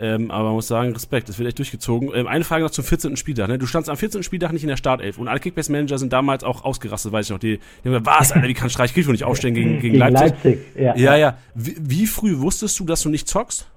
[0.00, 2.10] Ähm, aber man muss sagen, Respekt, das wird echt durchgezogen.
[2.14, 3.16] Ähm, eine Frage noch zum 14.
[3.16, 3.48] Spieltag.
[3.48, 3.58] Ne?
[3.58, 4.22] Du standst am 14.
[4.22, 7.38] Spieltag nicht in der Startelf und alle Kickbase-Manager sind damals auch ausgerastet, weiß ich noch.
[7.38, 9.98] Die, die haben gesagt, was, Alter, wie kann Streich Grifo nicht aufstehen gegen, gegen, gegen
[9.98, 10.30] Leipzig?
[10.30, 10.96] Leipzig ja.
[10.96, 11.34] ja, ja.
[11.54, 13.70] Wie, wie, früh wusstest du, dass du nicht zockst?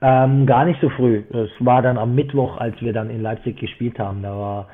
[0.00, 1.22] Ähm, gar nicht so früh.
[1.30, 4.22] Es war dann am Mittwoch, als wir dann in Leipzig gespielt haben.
[4.22, 4.68] Da war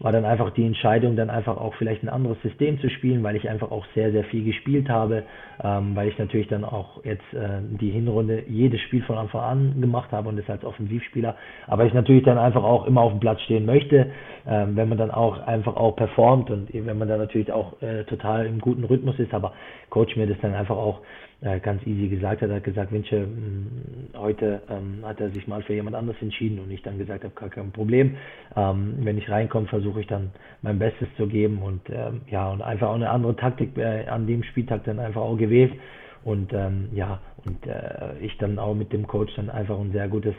[0.00, 3.36] war dann einfach die Entscheidung, dann einfach auch vielleicht ein anderes System zu spielen, weil
[3.36, 5.24] ich einfach auch sehr, sehr viel gespielt habe,
[5.62, 9.80] ähm, weil ich natürlich dann auch jetzt äh, die Hinrunde jedes Spiel von Anfang an
[9.80, 11.36] gemacht habe und das als Offensivspieler,
[11.66, 14.10] aber ich natürlich dann einfach auch immer auf dem Platz stehen möchte,
[14.46, 18.04] ähm, wenn man dann auch einfach auch performt und wenn man dann natürlich auch äh,
[18.04, 19.52] total im guten Rhythmus ist, aber
[19.90, 21.00] Coach mir das dann einfach auch
[21.40, 22.50] äh, ganz easy gesagt hat.
[22.50, 23.68] Hat gesagt, Mensch, hm,
[24.16, 27.34] heute ähm, hat er sich mal für jemand anderes entschieden und ich dann gesagt habe,
[27.34, 28.16] gar kein Problem.
[28.56, 30.30] Ähm, wenn ich reinkomme, versuche ich dann
[30.62, 34.26] mein Bestes zu geben und ähm, ja, und einfach auch eine andere Taktik äh, an
[34.26, 35.72] dem Spieltag dann einfach auch gewählt.
[36.24, 40.08] Und ähm, ja, und äh, ich dann auch mit dem Coach dann einfach ein sehr
[40.08, 40.34] gutes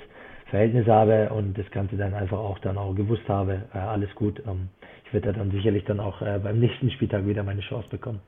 [0.48, 4.42] Verhältnis habe und das Ganze dann einfach auch dann auch gewusst habe, äh, alles gut.
[4.48, 4.70] Ähm,
[5.06, 8.20] ich werde dann sicherlich dann auch äh, beim nächsten Spieltag wieder meine Chance bekommen.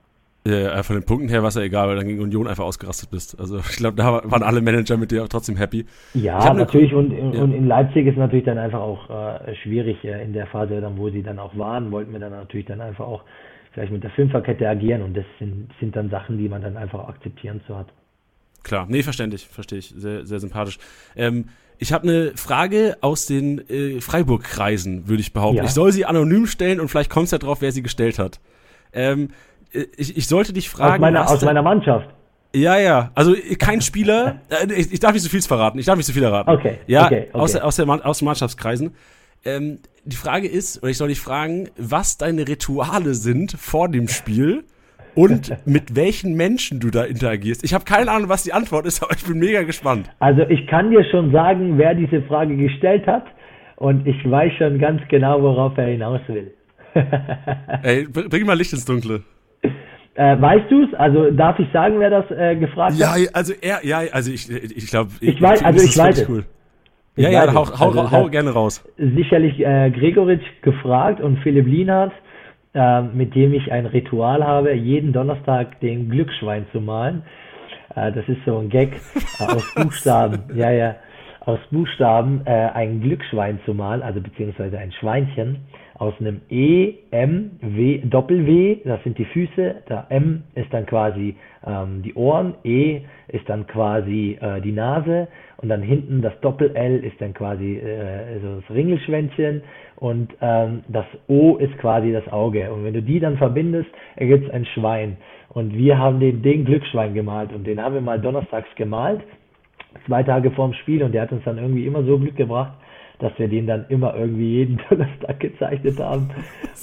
[0.43, 3.11] Ja, von den Punkten her war es ja egal, weil dann gegen Union einfach ausgerastet
[3.11, 3.39] bist.
[3.39, 5.85] Also ich glaube, da waren alle Manager mit dir trotzdem happy.
[6.15, 6.93] Ja, natürlich.
[6.93, 7.41] Und, ja.
[7.41, 10.97] und in Leipzig ist natürlich dann einfach auch äh, schwierig äh, in der Phase, dann,
[10.97, 13.23] wo sie dann auch waren, wollten wir dann natürlich dann einfach auch
[13.73, 15.03] vielleicht mit der Fünferkette agieren.
[15.03, 17.87] Und das sind, sind dann Sachen, die man dann einfach akzeptieren zu hat.
[18.63, 19.93] Klar, nee, verständlich, verstehe ich.
[19.95, 20.79] Sehr, sehr sympathisch.
[21.15, 21.45] Ähm,
[21.77, 25.57] ich habe eine Frage aus den äh, Freiburg-Kreisen, würde ich behaupten.
[25.57, 25.63] Ja.
[25.65, 28.39] Ich soll sie anonym stellen und vielleicht kommt es ja drauf, wer sie gestellt hat.
[28.93, 29.29] Ähm,
[29.71, 30.95] ich, ich sollte dich fragen.
[30.95, 32.09] Aus meiner, aus meiner Mannschaft.
[32.53, 33.11] Ja, ja.
[33.15, 34.41] Also kein Spieler.
[34.49, 35.79] Äh, ich, ich, darf nicht so viel verraten.
[35.79, 36.51] Ich darf nicht so viel erraten.
[36.51, 36.79] Okay.
[36.87, 37.39] Ja, okay, okay.
[37.39, 38.93] Aus, aus, der, aus den Mannschaftskreisen.
[39.45, 44.07] Ähm, die Frage ist, oder ich soll dich fragen, was deine Rituale sind vor dem
[44.07, 44.65] Spiel
[45.15, 47.63] und mit welchen Menschen du da interagierst.
[47.63, 50.09] Ich habe keine Ahnung, was die Antwort ist, aber ich bin mega gespannt.
[50.19, 53.25] Also ich kann dir schon sagen, wer diese Frage gestellt hat
[53.77, 56.53] und ich weiß schon ganz genau, worauf er hinaus will.
[57.83, 59.23] Ey, bring mal Licht ins Dunkle.
[60.15, 60.93] Äh, weißt du es?
[60.95, 63.19] Also darf ich sagen, wer das äh, gefragt ja, hat?
[63.19, 66.27] Ja, also er, ja, also ich, ich glaube, ich, ich weiß, also ich weiß.
[66.27, 66.43] Cool.
[67.15, 68.83] ja, ja, hau, hau, also, hau gerne raus.
[68.97, 72.11] Sicherlich äh, Gregoritsch gefragt und Philipp Lienhardt,
[72.73, 77.23] äh, mit dem ich ein Ritual habe, jeden Donnerstag den Glücksschwein zu malen.
[77.95, 78.99] Äh, das ist so ein Gag
[79.39, 80.43] äh, aus Buchstaben.
[80.55, 80.95] ja, ja,
[81.41, 85.57] aus Buchstaben äh, ein Glücksschwein zu malen, also beziehungsweise ein Schweinchen
[85.95, 91.35] aus einem E, M, W, Doppel-W, das sind die Füße, da M ist dann quasi
[91.65, 95.27] ähm, die Ohren, E ist dann quasi äh, die Nase
[95.57, 99.61] und dann hinten das Doppel-L ist dann quasi äh, so das Ringelschwänzchen
[99.97, 102.71] und ähm, das O ist quasi das Auge.
[102.71, 105.17] Und wenn du die dann verbindest, ergibt es ein Schwein.
[105.49, 109.21] Und wir haben den, den Glücksschwein gemalt und den haben wir mal donnerstags gemalt,
[110.05, 112.73] zwei Tage vorm Spiel und der hat uns dann irgendwie immer so Glück gebracht,
[113.21, 116.29] dass wir den dann immer irgendwie jeden Donnerstag gezeichnet haben.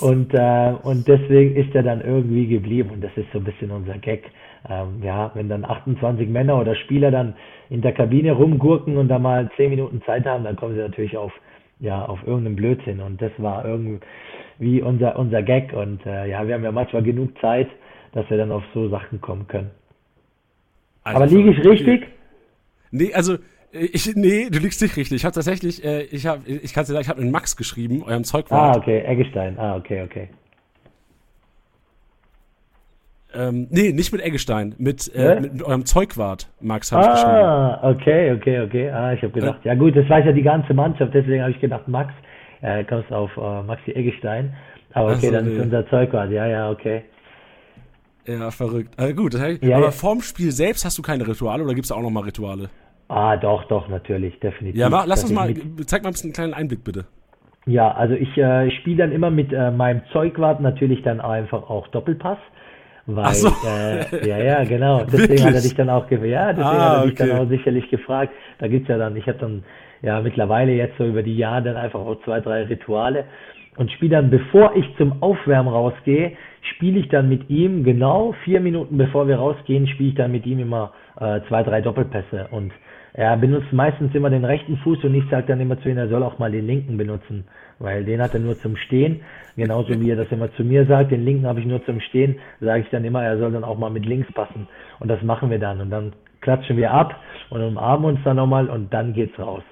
[0.01, 2.91] Und, äh, und deswegen ist er dann irgendwie geblieben.
[2.91, 4.31] Und das ist so ein bisschen unser Gag.
[4.69, 7.35] Ähm, ja, wenn dann 28 Männer oder Spieler dann
[7.71, 11.17] in der Kabine rumgurken und da mal 10 Minuten Zeit haben, dann kommen sie natürlich
[11.17, 11.33] auf,
[11.81, 13.01] ja, auf irgendeinen Blödsinn.
[13.01, 15.73] Und das war irgendwie unser, unser Gag.
[15.73, 17.69] Und äh, ja, wir haben ja manchmal genug Zeit,
[18.13, 19.71] dass wir dann auf so Sachen kommen können.
[21.03, 22.07] Also Aber liege ich richtig?
[22.91, 23.37] Nee, also
[23.71, 25.17] ich, nee, du liegst nicht richtig.
[25.17, 28.03] Ich habe tatsächlich, äh, ich habe, ich kann dir sagen, ich habe einen Max geschrieben,
[28.03, 28.77] eurem Zeugwart.
[28.77, 29.59] Ah, okay, Eggestein.
[29.59, 30.29] Ah, okay, okay.
[33.35, 37.13] Ähm, nee, nicht mit Eggestein, mit, äh, mit, mit, eurem Zeugwart, Max, habe ah, ich
[37.13, 37.37] geschrieben.
[37.37, 38.91] Ah, okay, okay, okay.
[38.91, 41.53] Ah, ich habe gedacht, äh, ja gut, das weiß ja die ganze Mannschaft, deswegen habe
[41.53, 42.11] ich gedacht, Max,
[42.63, 44.55] äh, kommst auf äh, Maxi Eggestein.
[44.95, 45.57] Aber okay, also, dann nee.
[45.57, 47.03] ist unser Zeugwart, ja, ja, okay.
[48.29, 48.93] Ja, verrückt.
[48.99, 49.91] Also gut, das heißt, ja, aber ja.
[49.91, 52.69] vorm Spiel selbst hast du keine Rituale oder gibt es da auch nochmal Rituale?
[53.09, 54.79] Ah, doch, doch, natürlich, definitiv.
[54.79, 55.55] Ja, lass uns mal,
[55.87, 57.07] zeig mal ein bisschen einen kleinen Einblick bitte.
[57.65, 61.89] Ja, also ich äh, spiele dann immer mit äh, meinem Zeugwart natürlich dann einfach auch
[61.89, 62.39] Doppelpass.
[63.07, 63.49] Weil, so.
[63.67, 65.05] äh, ja, ja, genau.
[65.13, 66.11] Deswegen hat er dich dann auch.
[66.11, 67.29] Ja, deswegen ah, hat er dich okay.
[67.31, 68.35] dann auch sicherlich gefragt.
[68.59, 69.65] Da gibt's ja dann, ich habe dann
[70.03, 73.25] ja mittlerweile jetzt so über die Jahre dann einfach auch zwei, drei Rituale
[73.79, 76.33] und spiele dann, bevor ich zum Aufwärmen rausgehe,
[76.75, 80.45] spiele ich dann mit ihm genau vier Minuten bevor wir rausgehen, spiele ich dann mit
[80.47, 82.73] ihm immer äh, zwei, drei Doppelpässe und
[83.15, 86.09] er benutzt meistens immer den rechten Fuß und ich sage dann immer zu ihm, er
[86.09, 87.45] soll auch mal den linken benutzen,
[87.79, 89.23] weil den hat er nur zum Stehen.
[89.57, 92.39] Genauso wie er das immer zu mir sagt, den linken habe ich nur zum Stehen,
[92.61, 94.69] sage ich dann immer, er soll dann auch mal mit links passen.
[95.01, 95.81] Und das machen wir dann.
[95.81, 96.13] Und dann
[96.43, 97.17] klatschen wir ab
[97.51, 99.65] und umarmen uns dann nochmal und dann geht's raus.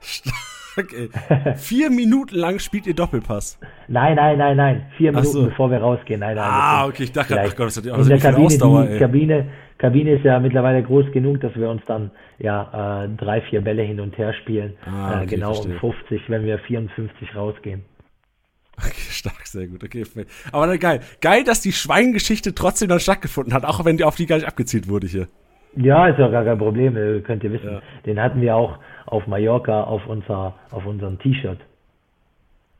[0.76, 1.08] Okay.
[1.56, 3.58] Vier Minuten lang spielt ihr Doppelpass.
[3.88, 4.86] Nein, nein, nein, nein.
[4.96, 5.44] Vier Minuten so.
[5.46, 6.20] bevor wir rausgehen.
[6.20, 8.86] Nein, nein, ah, okay, ich dachte, ach Gott, das hat ja auch so Kabine, Ausdauer,
[8.86, 9.48] die Kabine,
[9.78, 13.82] Kabine ist ja mittlerweile groß genug, dass wir uns dann ja äh, drei, vier Bälle
[13.82, 14.74] hin und her spielen.
[14.86, 17.82] Ah, okay, äh, genau um 50, wenn wir 54 rausgehen.
[18.76, 19.82] Okay, stark, sehr gut.
[19.84, 20.04] Okay,
[20.52, 21.00] aber dann geil.
[21.20, 24.48] Geil, dass die Schweingeschichte trotzdem dann stattgefunden hat, auch wenn die auf die gar nicht
[24.48, 25.28] abgezielt wurde hier.
[25.76, 27.70] Ja, ist ja gar kein Problem, äh, könnt ihr wissen.
[27.70, 27.82] Ja.
[28.04, 28.78] Den hatten wir auch
[29.10, 31.58] auf Mallorca auf unser auf unserem T-Shirt.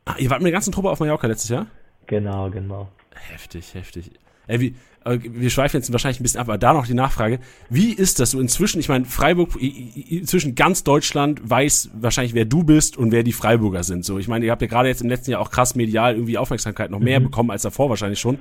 [0.04, 1.66] Ah, ihr wart mit der ganzen Truppe auf Mallorca letztes Jahr?
[2.06, 2.88] Genau, genau.
[3.14, 4.10] Heftig, heftig.
[4.46, 4.74] Ey, wie,
[5.04, 7.38] wir schweifen jetzt wahrscheinlich ein bisschen ab, aber da noch die Nachfrage.
[7.68, 8.80] Wie ist das so inzwischen?
[8.80, 13.84] Ich meine, Freiburg, inzwischen ganz Deutschland weiß wahrscheinlich, wer du bist und wer die Freiburger
[13.84, 14.04] sind.
[14.04, 16.36] So, ich meine, ihr habt ja gerade jetzt im letzten Jahr auch krass medial irgendwie
[16.36, 17.24] Aufmerksamkeit noch mehr mhm.
[17.24, 18.38] bekommen als davor wahrscheinlich schon.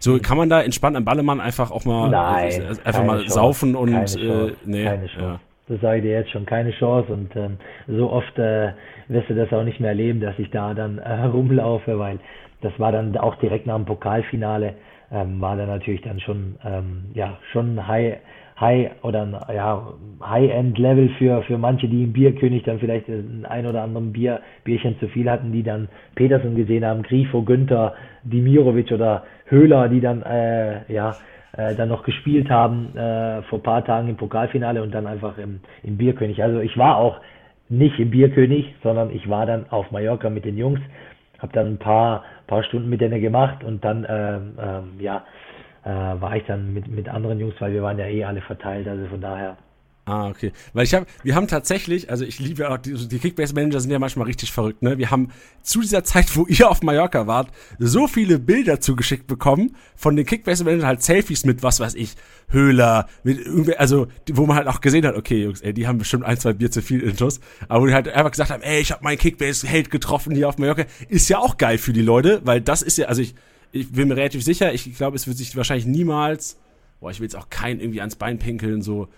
[0.00, 3.34] So, kann man da entspannt am Ballemann einfach auch mal, Nein, äh, einfach mal Chance.
[3.34, 4.16] saufen und.
[4.16, 5.20] Äh, nee, keine Chance.
[5.20, 5.40] Ja.
[5.68, 7.12] Das sage ich dir jetzt schon, keine Chance.
[7.12, 8.72] Und ähm, so oft äh,
[9.08, 12.18] wirst du das auch nicht mehr erleben, dass ich da dann äh, rumlaufe, weil
[12.60, 14.74] das war dann auch direkt nach dem Pokalfinale,
[15.12, 18.18] ähm, war dann natürlich dann schon, ähm, ja, schon High,
[18.60, 23.82] High oder ja, High-End-Level für, für manche, die im Bierkönig dann vielleicht ein, ein oder
[23.82, 27.94] anderen Bier, Bierchen zu viel hatten, die dann Petersen gesehen haben, Grifo, Günther,
[28.24, 31.16] Dimirovic oder Höhler, die dann, äh, ja,
[31.52, 35.60] äh, dann noch gespielt haben äh, vor paar Tagen im Pokalfinale und dann einfach im,
[35.82, 36.42] im Bierkönig.
[36.42, 37.20] Also ich war auch
[37.68, 40.80] nicht im Bierkönig, sondern ich war dann auf Mallorca mit den Jungs,
[41.38, 45.24] habe dann ein paar paar Stunden mit denen gemacht und dann ähm, ähm, ja
[45.84, 48.88] äh, war ich dann mit mit anderen Jungs, weil wir waren ja eh alle verteilt,
[48.88, 49.56] also von daher
[50.08, 50.52] Ah, okay.
[50.72, 53.98] Weil ich habe, wir haben tatsächlich, also ich liebe auch, die, die Kickbase-Manager sind ja
[53.98, 54.96] manchmal richtig verrückt, ne?
[54.96, 55.28] Wir haben
[55.62, 60.24] zu dieser Zeit, wo ihr auf Mallorca wart, so viele Bilder zugeschickt bekommen von den
[60.24, 62.14] Kickbase-Managern, halt Selfies mit, was weiß ich,
[62.48, 65.98] Höhler, mit irgendwie, also, wo man halt auch gesehen hat, okay, Jungs, ey, die haben
[65.98, 67.38] bestimmt ein, zwei Bier zu viel Intus,
[67.68, 70.56] aber wo die halt einfach gesagt haben, ey, ich habe meinen Kickbase-Held getroffen hier auf
[70.56, 73.34] Mallorca, ist ja auch geil für die Leute, weil das ist ja, also ich,
[73.72, 76.56] ich bin mir relativ sicher, ich glaube, es wird sich wahrscheinlich niemals,
[76.98, 79.08] boah, ich will jetzt auch keinen irgendwie ans Bein pinkeln, so,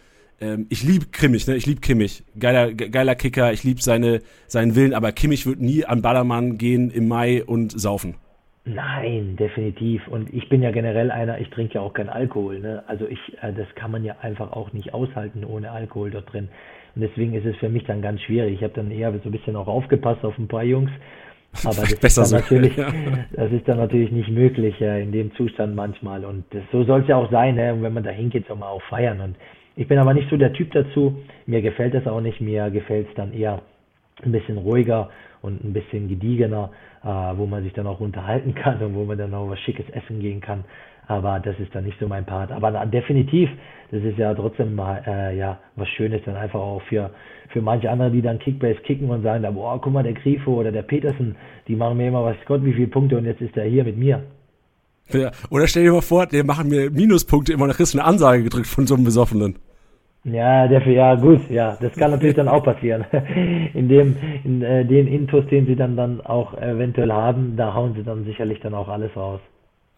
[0.41, 1.57] ähm, ich liebe Kimmich, ne?
[1.57, 2.24] Ich liebe Kimmich.
[2.38, 6.91] Geiler, geiler Kicker, ich liebe seine, seinen Willen, aber Kimmich wird nie an Ballermann gehen
[6.91, 8.16] im Mai und saufen.
[8.64, 10.07] Nein, definitiv.
[10.09, 12.61] Und ich bin ja generell einer, ich trinke ja auch keinen Alkohol.
[12.61, 12.82] Ne?
[12.86, 16.49] Also ich, äh, das kann man ja einfach auch nicht aushalten ohne Alkohol dort drin.
[16.95, 18.55] Und deswegen ist es für mich dann ganz schwierig.
[18.55, 20.91] Ich habe dann eher so ein bisschen auch aufgepasst auf ein paar Jungs.
[21.64, 22.36] Aber das ist, dann so.
[22.36, 26.24] natürlich, das ist dann natürlich nicht möglich äh, in dem Zustand manchmal.
[26.24, 27.57] Und das, so soll es ja auch sein.
[27.57, 27.72] Ne?
[27.72, 29.20] Und wenn man da hingeht, soll man auch feiern.
[29.20, 29.36] Und
[29.77, 31.18] ich bin aber nicht so der Typ dazu.
[31.47, 32.41] Mir gefällt das auch nicht.
[32.41, 33.62] Mir gefällt es dann eher
[34.23, 35.11] ein bisschen ruhiger
[35.43, 36.71] und ein bisschen gediegener,
[37.03, 39.89] äh, wo man sich dann auch unterhalten kann und wo man dann auch was Schickes
[39.91, 40.64] essen gehen kann.
[41.07, 42.53] Aber das ist dann nicht so mein Part.
[42.53, 43.51] Aber definitiv,
[43.91, 47.11] das ist ja trotzdem mal äh, ja was Schönes dann einfach auch für
[47.49, 50.71] für manche andere, die dann Kickbase kicken und sagen, boah, guck mal, der Grifo oder
[50.71, 51.35] der Petersen,
[51.66, 53.97] die machen mir immer was Gott wie viele Punkte und jetzt ist er hier mit
[53.97, 54.23] mir.
[55.13, 58.45] Ja, oder stell dir mal vor, die machen mir Minuspunkte immer, nach kriegst eine Ansage
[58.45, 59.59] gedrückt von so einem Besoffenen.
[60.25, 63.07] Ja, dafür, ja, gut, ja, das kann natürlich dann auch passieren.
[63.75, 67.95] In dem, in äh, den Intus, den sie dann, dann auch eventuell haben, da hauen
[67.95, 69.41] sie dann sicherlich dann auch alles raus.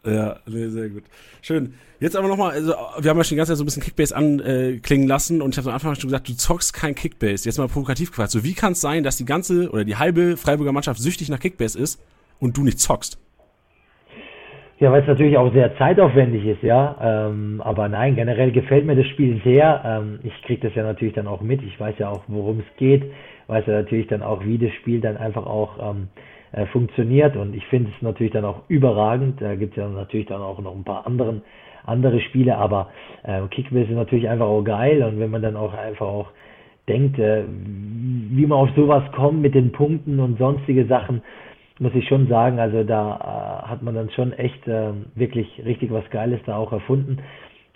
[0.05, 1.05] Ja, nee, sehr gut.
[1.43, 1.75] Schön.
[2.01, 4.17] Jetzt aber nochmal, also wir haben ja schon die ganze Zeit so ein bisschen Kickbase
[4.17, 7.49] anklingen lassen und ich habe am Anfang schon gesagt, du zockst kein Kickbase.
[7.49, 8.33] Jetzt mal provokativ gefragt.
[8.33, 11.39] So, wie kann es sein, dass die ganze oder die halbe Freiburger Mannschaft süchtig nach
[11.39, 12.01] Kickbase ist
[12.41, 13.19] und du nicht zockst?
[14.83, 16.97] Ja, weil es natürlich auch sehr zeitaufwendig ist, ja.
[17.01, 19.81] Ähm, aber nein, generell gefällt mir das Spiel sehr.
[19.87, 21.63] Ähm, ich kriege das ja natürlich dann auch mit.
[21.63, 23.05] Ich weiß ja auch, worum es geht.
[23.47, 26.09] Weiß ja natürlich dann auch, wie das Spiel dann einfach auch ähm,
[26.51, 29.41] äh, funktioniert und ich finde es natürlich dann auch überragend.
[29.41, 31.43] Da gibt es ja natürlich dann auch noch ein paar anderen
[31.87, 32.91] andere Spiele, aber
[33.23, 36.31] äh, Kickbase ist natürlich einfach auch geil und wenn man dann auch einfach auch
[36.89, 41.23] denkt, äh, wie man auf sowas kommt mit den Punkten und sonstige Sachen,
[41.83, 45.91] muss ich schon sagen, also da äh, hat man dann schon echt äh, wirklich richtig
[45.93, 47.19] was Geiles da auch erfunden.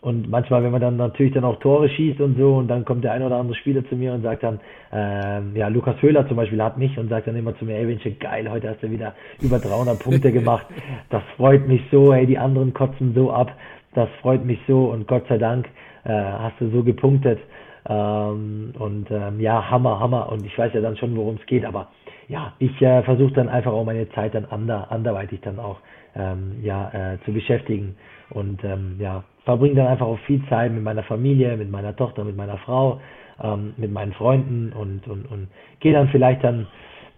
[0.01, 3.03] Und manchmal, wenn man dann natürlich dann auch Tore schießt und so, und dann kommt
[3.03, 4.61] der ein oder andere Spieler zu mir und sagt dann,
[4.93, 7.89] ähm, ja, Lukas Höhler zum Beispiel hat mich und sagt dann immer zu mir, ey,
[7.89, 10.67] Winche, geil, heute hast du wieder über 300 Punkte gemacht.
[11.11, 13.53] Das freut mich so, ey, die anderen kotzen so ab.
[13.95, 15.67] Das freut mich so und Gott sei Dank
[16.05, 17.41] äh, hast du so gepunktet.
[17.89, 20.31] Ähm, und ähm, ja, Hammer, Hammer.
[20.31, 21.89] Und ich weiß ja dann schon, worum es geht, aber
[22.29, 25.79] ja, ich äh, versuche dann einfach auch meine Zeit dann ander, anderweitig dann auch
[26.15, 27.97] ähm, ja, äh, zu beschäftigen
[28.31, 32.25] und ähm, ja, verbringe dann einfach auch viel Zeit mit meiner Familie, mit meiner Tochter,
[32.25, 33.01] mit meiner Frau,
[33.43, 35.49] ähm, mit meinen Freunden und, und, und
[35.81, 36.67] gehe dann vielleicht dann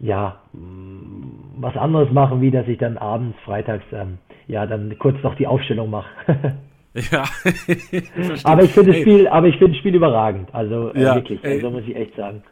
[0.00, 5.22] ja mm, was anderes machen, wie dass ich dann abends, freitags ähm, ja dann kurz
[5.22, 6.08] noch die Aufstellung mache.
[7.12, 7.22] Ja.
[8.44, 10.52] aber ich finde das Spiel, aber ich finde das Spiel überragend.
[10.52, 12.42] Also äh, ja, wirklich, also muss ich echt sagen.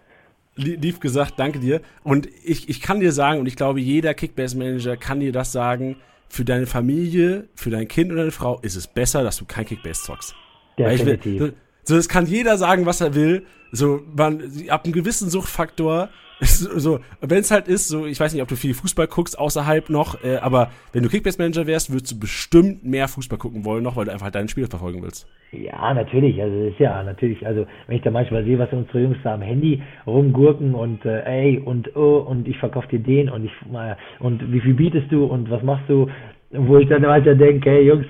[0.56, 1.82] Lief gesagt, danke dir.
[2.02, 5.96] Und ich, ich kann dir sagen, und ich glaube, jeder Kickbase-Manager kann dir das sagen,
[6.28, 9.66] für deine Familie, für dein Kind oder deine Frau ist es besser, dass du kein
[9.66, 10.34] Kickbase zockst.
[10.78, 11.40] Definitiv.
[11.40, 11.54] Will,
[11.84, 13.46] so, das kann jeder sagen, was er will.
[13.70, 16.08] So, man, ab einem gewissen Suchtfaktor
[16.40, 19.88] so, wenn es halt ist, so, ich weiß nicht, ob du viel Fußball guckst außerhalb
[19.88, 23.96] noch, äh, aber wenn du Kickbase-Manager wärst, würdest du bestimmt mehr Fußball gucken wollen noch,
[23.96, 25.26] weil du einfach halt deine Spiele verfolgen willst.
[25.52, 29.16] Ja, natürlich, also ist ja natürlich, also wenn ich da manchmal sehe, was unsere Jungs
[29.22, 33.44] da am Handy rumgurken und äh, ey und oh und ich verkaufe dir den und
[33.44, 36.10] ich äh, und wie viel bietest du und was machst du,
[36.50, 38.06] wo ich dann weiter denke, hey Jungs,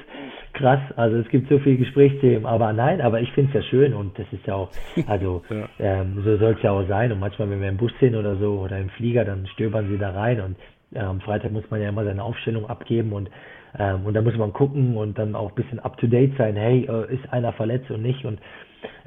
[0.57, 0.81] krass.
[0.97, 4.19] Also es gibt so viele Gesprächsthemen, aber nein, aber ich finde es ja schön und
[4.19, 4.71] das ist ja auch,
[5.07, 5.69] also ja.
[5.79, 7.13] ähm, so soll es ja auch sein.
[7.13, 9.99] Und manchmal, wenn wir im Bus sind oder so oder im Flieger, dann stöbern sie
[9.99, 10.57] da rein und
[10.95, 13.31] äh, am Freitag muss man ja immer seine Aufstellung abgeben und
[13.79, 16.57] ähm, und da muss man gucken und dann auch ein bisschen up to date sein.
[16.57, 18.41] Hey, äh, ist einer verletzt und nicht und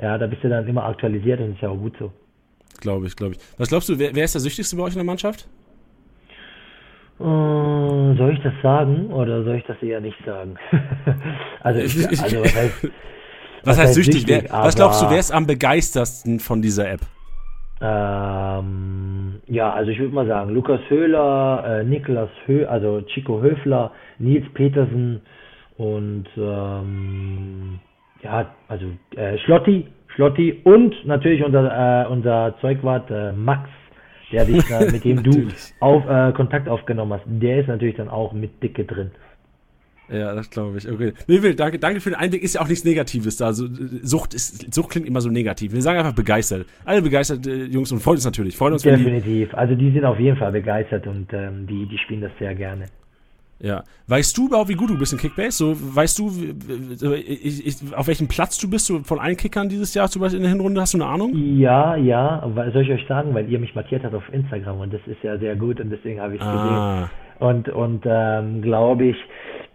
[0.02, 2.12] ja, da bist du dann immer aktualisiert und ist ja auch gut so.
[2.82, 3.39] Glaube ich, glaube ich.
[3.58, 5.47] Was glaubst du, wer, wer ist der süchtigste bei euch in der Mannschaft?
[7.20, 10.55] Äh, soll ich das sagen oder soll ich das eher nicht sagen?
[11.61, 12.91] also, ich, also was heißt, was,
[13.65, 14.22] was heißt süchtig?
[14.22, 17.01] süchtig wer, was glaubst du, wer ist am begeistertsten von dieser App?
[17.82, 23.91] Ähm, ja, also ich würde mal sagen, Lukas Höhler, äh, Niklas Hö, also Chico Höfler,
[24.17, 25.22] Nils Petersen
[25.78, 27.80] und ähm,
[28.22, 33.70] ja, also äh, Schlotti, Schlotti und natürlich unser, äh, unser Zeugwart äh, Max
[34.32, 35.47] der dich, äh, mit dem du
[35.80, 39.11] auf, äh, Kontakt aufgenommen hast, der ist natürlich dann auch mit Dicke drin.
[40.11, 40.89] Ja, das glaube ich.
[40.89, 41.13] Okay.
[41.27, 42.41] Nee, Will, danke, danke für den Einblick.
[42.41, 43.45] Ist ja auch nichts Negatives da.
[43.45, 43.67] Also,
[44.01, 45.71] Sucht, ist, Sucht klingt immer so negativ.
[45.71, 46.65] Wir sagen einfach begeistert.
[46.84, 48.57] Alle begeistert, äh, Jungs, und freut uns natürlich.
[48.57, 49.49] Freut uns, Definitiv.
[49.49, 52.55] Die also, die sind auf jeden Fall begeistert und ähm, die, die spielen das sehr
[52.55, 52.86] gerne.
[53.62, 53.84] Ja.
[54.07, 55.57] Weißt du überhaupt, wie gut du bist in Kickbase?
[55.57, 56.32] So, weißt du,
[57.16, 60.38] ich, ich, auf welchem Platz du bist so von allen Kickern dieses Jahr zum Beispiel
[60.38, 60.80] in der Hinrunde?
[60.80, 61.32] Hast du eine Ahnung?
[61.36, 62.41] Ja, ja.
[62.74, 65.38] Soll ich euch sagen, weil ihr mich markiert habt auf Instagram und das ist ja
[65.38, 66.53] sehr gut und deswegen habe ich es ah.
[66.53, 67.10] gesehen.
[67.39, 69.18] Und, und ähm, glaube ich,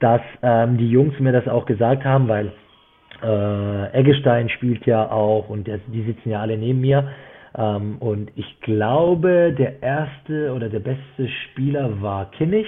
[0.01, 2.53] dass ähm, die Jungs mir das auch gesagt haben, weil
[3.23, 7.09] äh, Eggestein spielt ja auch und der, die sitzen ja alle neben mir.
[7.57, 12.67] Ähm, und ich glaube, der erste oder der beste Spieler war Kimmich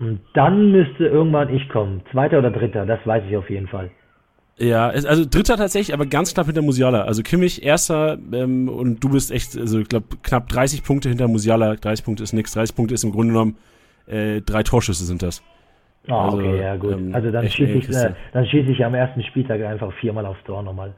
[0.00, 2.02] und dann müsste irgendwann ich kommen.
[2.10, 3.90] Zweiter oder dritter, das weiß ich auf jeden Fall.
[4.56, 7.02] Ja, also dritter tatsächlich, aber ganz knapp hinter Musiala.
[7.04, 11.28] Also Kimmich erster ähm, und du bist echt, also ich glaube knapp 30 Punkte hinter
[11.28, 11.76] Musiala.
[11.76, 13.56] 30 Punkte ist nix, 30 Punkte ist im Grunde genommen
[14.06, 15.42] äh, drei Torschüsse sind das.
[16.08, 16.92] Ah, also, okay, ja gut.
[16.92, 20.42] Ähm, also dann schieße ich, äh, dann schieße ich am ersten Spieltag einfach viermal aufs
[20.44, 20.92] Tor nochmal.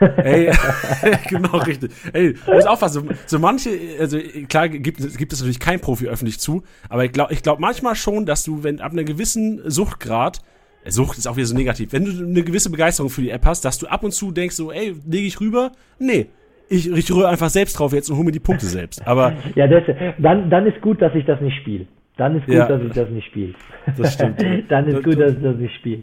[0.00, 0.50] Ey,
[1.28, 1.92] genau richtig.
[2.12, 3.08] Ey, du musst aufpassen.
[3.08, 4.18] So, so manche, also
[4.48, 7.94] klar gibt, gibt es natürlich kein Profi öffentlich zu, aber ich glaube ich glaub manchmal
[7.94, 10.40] schon, dass du, wenn ab einer gewissen Suchtgrad,
[10.84, 13.44] äh, Sucht ist auch wieder so negativ, wenn du eine gewisse Begeisterung für die App
[13.46, 15.72] hast, dass du ab und zu denkst so, ey, lege ich rüber?
[15.98, 16.26] Nee.
[16.68, 19.06] Ich, ich rühre einfach selbst drauf jetzt und hole mir die Punkte selbst.
[19.06, 19.82] Aber ja, das,
[20.18, 21.86] dann, dann ist gut, dass ich das nicht spiele.
[22.16, 23.54] Dann ist gut, ja, dass ich das nicht spiele.
[23.98, 24.42] Das stimmt.
[24.68, 26.02] dann ist gut, dass ich das nicht spiele.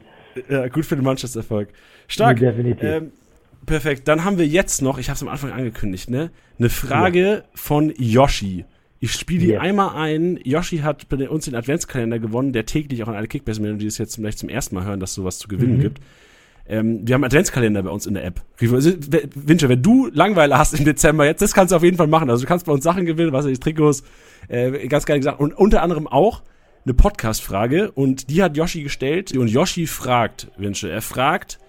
[0.50, 1.70] Ja, gut für den Mannschaftserfolg.
[2.08, 2.40] Stark.
[2.40, 2.84] Definitiv.
[2.84, 3.12] Ähm,
[3.66, 4.08] Perfekt.
[4.08, 6.32] Dann haben wir jetzt noch, ich habe es am Anfang angekündigt, ne?
[6.58, 7.44] Eine Frage ja.
[7.54, 8.66] von Yoshi.
[9.00, 9.62] Ich spiele die yes.
[9.62, 10.40] einmal ein.
[10.44, 13.98] Yoshi hat bei uns den Adventskalender gewonnen, der täglich auch an alle Kickbase-Männer, die es
[13.98, 15.82] jetzt vielleicht zum ersten Mal hören, dass es sowas zu gewinnen mhm.
[15.82, 16.02] gibt.
[16.68, 18.42] Ähm, wir haben Adventskalender bei uns in der App.
[18.60, 22.30] Winter, wenn du Langweile hast im Dezember jetzt, das kannst du auf jeden Fall machen.
[22.30, 24.04] Also du kannst bei uns Sachen gewinnen, was weiß ich, Trikots,
[24.48, 25.40] äh, ganz geil gesagt.
[25.40, 26.44] Und unter anderem auch
[26.86, 31.60] eine Podcast-Frage und die hat Yoshi gestellt und Yoshi fragt, Winche, er fragt,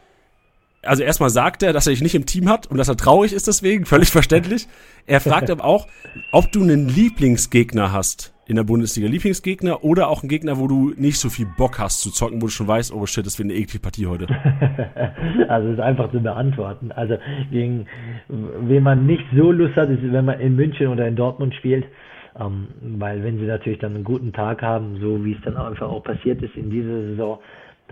[0.82, 3.32] also erstmal sagt er, dass er dich nicht im Team hat und dass er traurig
[3.32, 4.66] ist deswegen, völlig verständlich.
[5.06, 5.86] Er fragt aber auch,
[6.32, 9.08] ob du einen Lieblingsgegner hast in der Bundesliga.
[9.08, 12.46] Lieblingsgegner oder auch einen Gegner, wo du nicht so viel Bock hast zu zocken, wo
[12.46, 14.26] du schon weißt, oh shit, das wird eine eklige Partie heute.
[15.48, 16.90] also ist einfach zu beantworten.
[16.92, 17.16] Also
[17.50, 17.86] gegen
[18.28, 21.84] wen man nicht so Lust hat, ist, wenn man in München oder in Dortmund spielt.
[22.38, 22.68] Ähm,
[22.98, 26.02] weil wenn sie natürlich dann einen guten Tag haben, so wie es dann einfach auch
[26.02, 27.38] passiert ist in dieser Saison,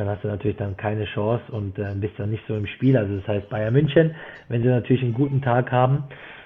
[0.01, 2.97] dann hast du natürlich dann keine Chance und äh, bist dann nicht so im Spiel.
[2.97, 4.15] Also das heißt Bayern München,
[4.49, 6.05] wenn sie natürlich einen guten Tag haben,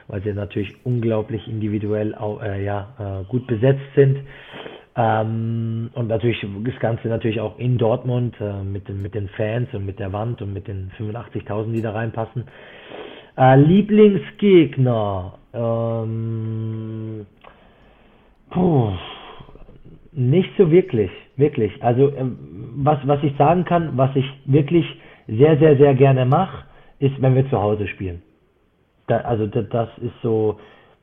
[0.09, 4.19] weil sie natürlich unglaublich individuell auch, äh, ja, äh, gut besetzt sind.
[4.97, 9.69] Ähm, und natürlich das Ganze natürlich auch in Dortmund äh, mit, den, mit den Fans
[9.73, 12.45] und mit der Wand und mit den 85.000, die da reinpassen.
[13.37, 15.39] Äh, Lieblingsgegner.
[15.53, 17.27] Ähm,
[18.51, 18.93] puh,
[20.13, 21.83] nicht so wirklich, wirklich.
[21.83, 22.39] Also ähm,
[22.77, 24.87] was, was ich sagen kann, was ich wirklich
[25.27, 26.65] sehr, sehr, sehr gerne mache,
[26.99, 28.23] ist, wenn wir zu Hause spielen.
[29.07, 30.59] Da, also da, das ist so,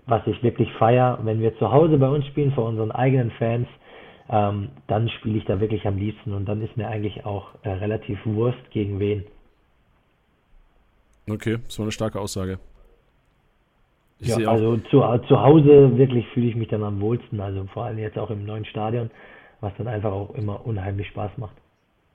[0.05, 1.19] was ich wirklich feier.
[1.23, 3.67] Wenn wir zu Hause bei uns spielen, vor unseren eigenen Fans,
[4.29, 7.69] ähm, dann spiele ich da wirklich am liebsten und dann ist mir eigentlich auch äh,
[7.69, 9.25] relativ Wurst gegen wen.
[11.29, 12.59] Okay, das war eine starke Aussage.
[14.19, 17.85] Ich ja, also zu, zu Hause wirklich fühle ich mich dann am wohlsten, also vor
[17.85, 19.09] allem jetzt auch im neuen Stadion,
[19.61, 21.55] was dann einfach auch immer unheimlich Spaß macht.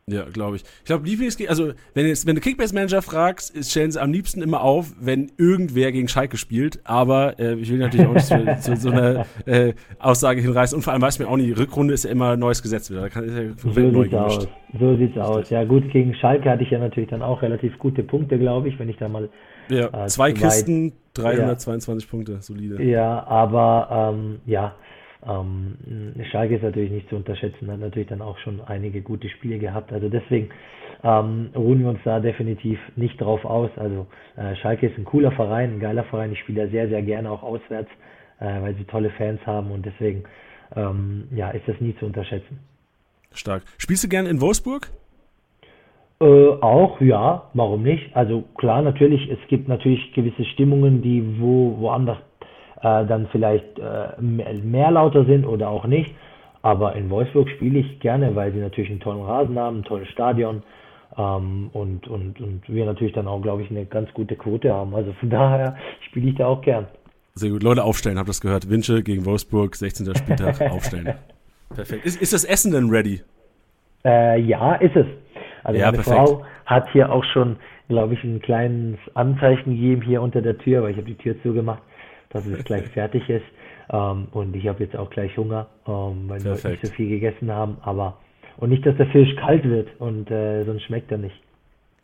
[0.09, 0.63] Ja, glaube ich.
[0.63, 4.63] Ich glaube, Lieblingsgegner, also wenn, jetzt, wenn du Kickbase-Manager fragst, stellen sie am liebsten immer
[4.63, 6.79] auf, wenn irgendwer gegen Schalke spielt.
[6.85, 10.77] Aber äh, ich will natürlich auch nicht zu, zu so einer äh, Aussage hinreißen.
[10.77, 13.01] Und vor allem weiß mir auch nicht, Rückrunde ist ja immer ein neues Gesetz wieder.
[13.01, 14.49] Da kann, ist ja so sieht's aus.
[14.79, 15.51] So sieht's aus.
[15.51, 18.79] Ja gut, gegen Schalke hatte ich ja natürlich dann auch relativ gute Punkte, glaube ich,
[18.79, 19.29] wenn ich da mal
[19.69, 22.11] ja, äh, zwei Kisten, 322 ja.
[22.13, 22.81] Punkte, solide.
[22.81, 24.77] Ja, aber ähm, ja,
[25.29, 25.77] ähm,
[26.31, 29.93] Schalke ist natürlich nicht zu unterschätzen, hat natürlich dann auch schon einige gute Spiele gehabt.
[29.93, 30.51] Also deswegen
[31.03, 33.71] ähm, ruhen wir uns da definitiv nicht drauf aus.
[33.77, 34.07] Also
[34.37, 36.33] äh, Schalke ist ein cooler Verein, ein geiler Verein.
[36.33, 37.91] Ich spiele da sehr, sehr gerne auch auswärts,
[38.41, 40.25] äh, weil sie tolle Fans haben und deswegen
[40.75, 42.59] ähm, ja, ist das nie zu unterschätzen.
[43.33, 43.63] Stark.
[43.79, 44.91] Spielst du gerne in Wolfsburg?
[46.19, 48.17] Äh, auch, ja, warum nicht?
[48.17, 52.17] Also klar, natürlich, es gibt natürlich gewisse Stimmungen, die wo woanders
[52.83, 56.15] äh, dann vielleicht äh, mehr, mehr lauter sind oder auch nicht.
[56.63, 60.09] Aber in Wolfsburg spiele ich gerne, weil sie natürlich einen tollen Rasen haben, ein tolles
[60.09, 60.63] Stadion
[61.17, 64.95] ähm, und, und, und wir natürlich dann auch, glaube ich, eine ganz gute Quote haben.
[64.95, 66.87] Also von daher spiele ich da auch gern.
[67.35, 67.63] Sehr gut.
[67.63, 68.69] Leute, aufstellen, habt das gehört.
[68.71, 70.15] Winche gegen Wolfsburg, 16.
[70.15, 71.15] Spieltag, aufstellen.
[71.75, 72.05] Perfekt.
[72.05, 73.21] Ist, ist das Essen denn ready?
[74.05, 75.07] Äh, ja, ist es.
[75.63, 76.17] Also ja, meine perfekt.
[76.17, 77.57] Frau hat hier auch schon,
[77.89, 81.35] glaube ich, ein kleines Anzeichen gegeben hier unter der Tür, weil ich habe die Tür
[81.43, 81.83] zugemacht,
[82.31, 83.45] dass es gleich fertig ist.
[83.91, 86.65] Ähm, und ich habe jetzt auch gleich Hunger, ähm, weil perfekt.
[86.65, 87.79] wir nicht so viel gegessen haben.
[87.83, 88.19] Aber
[88.59, 91.37] und nicht, dass der Fisch kalt wird und äh, sonst schmeckt er nicht.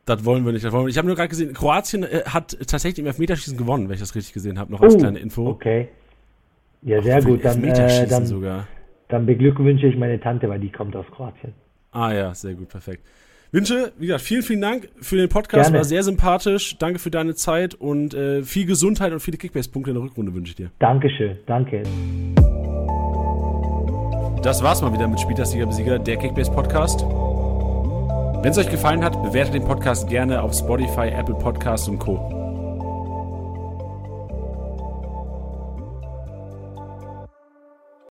[0.05, 0.65] Das wollen wir nicht.
[0.65, 0.95] Das wollen wir nicht.
[0.95, 4.15] Ich habe nur gerade gesehen, Kroatien äh, hat tatsächlich im Elfmeterschießen gewonnen, wenn ich das
[4.15, 4.71] richtig gesehen habe.
[4.73, 5.49] Noch als uh, kleine Info.
[5.49, 5.89] Okay.
[6.83, 7.45] Ja, sehr Ach, gut.
[7.45, 8.67] Dann, äh, dann, sogar.
[9.09, 11.55] dann beglückwünsche ich meine Tante, weil die kommt aus Kroatien.
[11.93, 13.05] Ah ja, sehr gut, perfekt.
[13.53, 15.65] Wünsche, wie gesagt, vielen, vielen Dank für den Podcast.
[15.65, 15.77] Gerne.
[15.77, 16.79] War sehr sympathisch.
[16.79, 20.51] Danke für deine Zeit und äh, viel Gesundheit und viele Kickbase-Punkte in der Rückrunde wünsche
[20.51, 20.71] ich dir.
[20.79, 21.83] Dankeschön, danke.
[24.43, 27.03] Das war's mal wieder mit Spieltagssieger Besieger, der Kickbase-Podcast.
[27.03, 32.42] Wenn es euch gefallen hat, bewertet den Podcast gerne auf Spotify, Apple Podcasts und Co.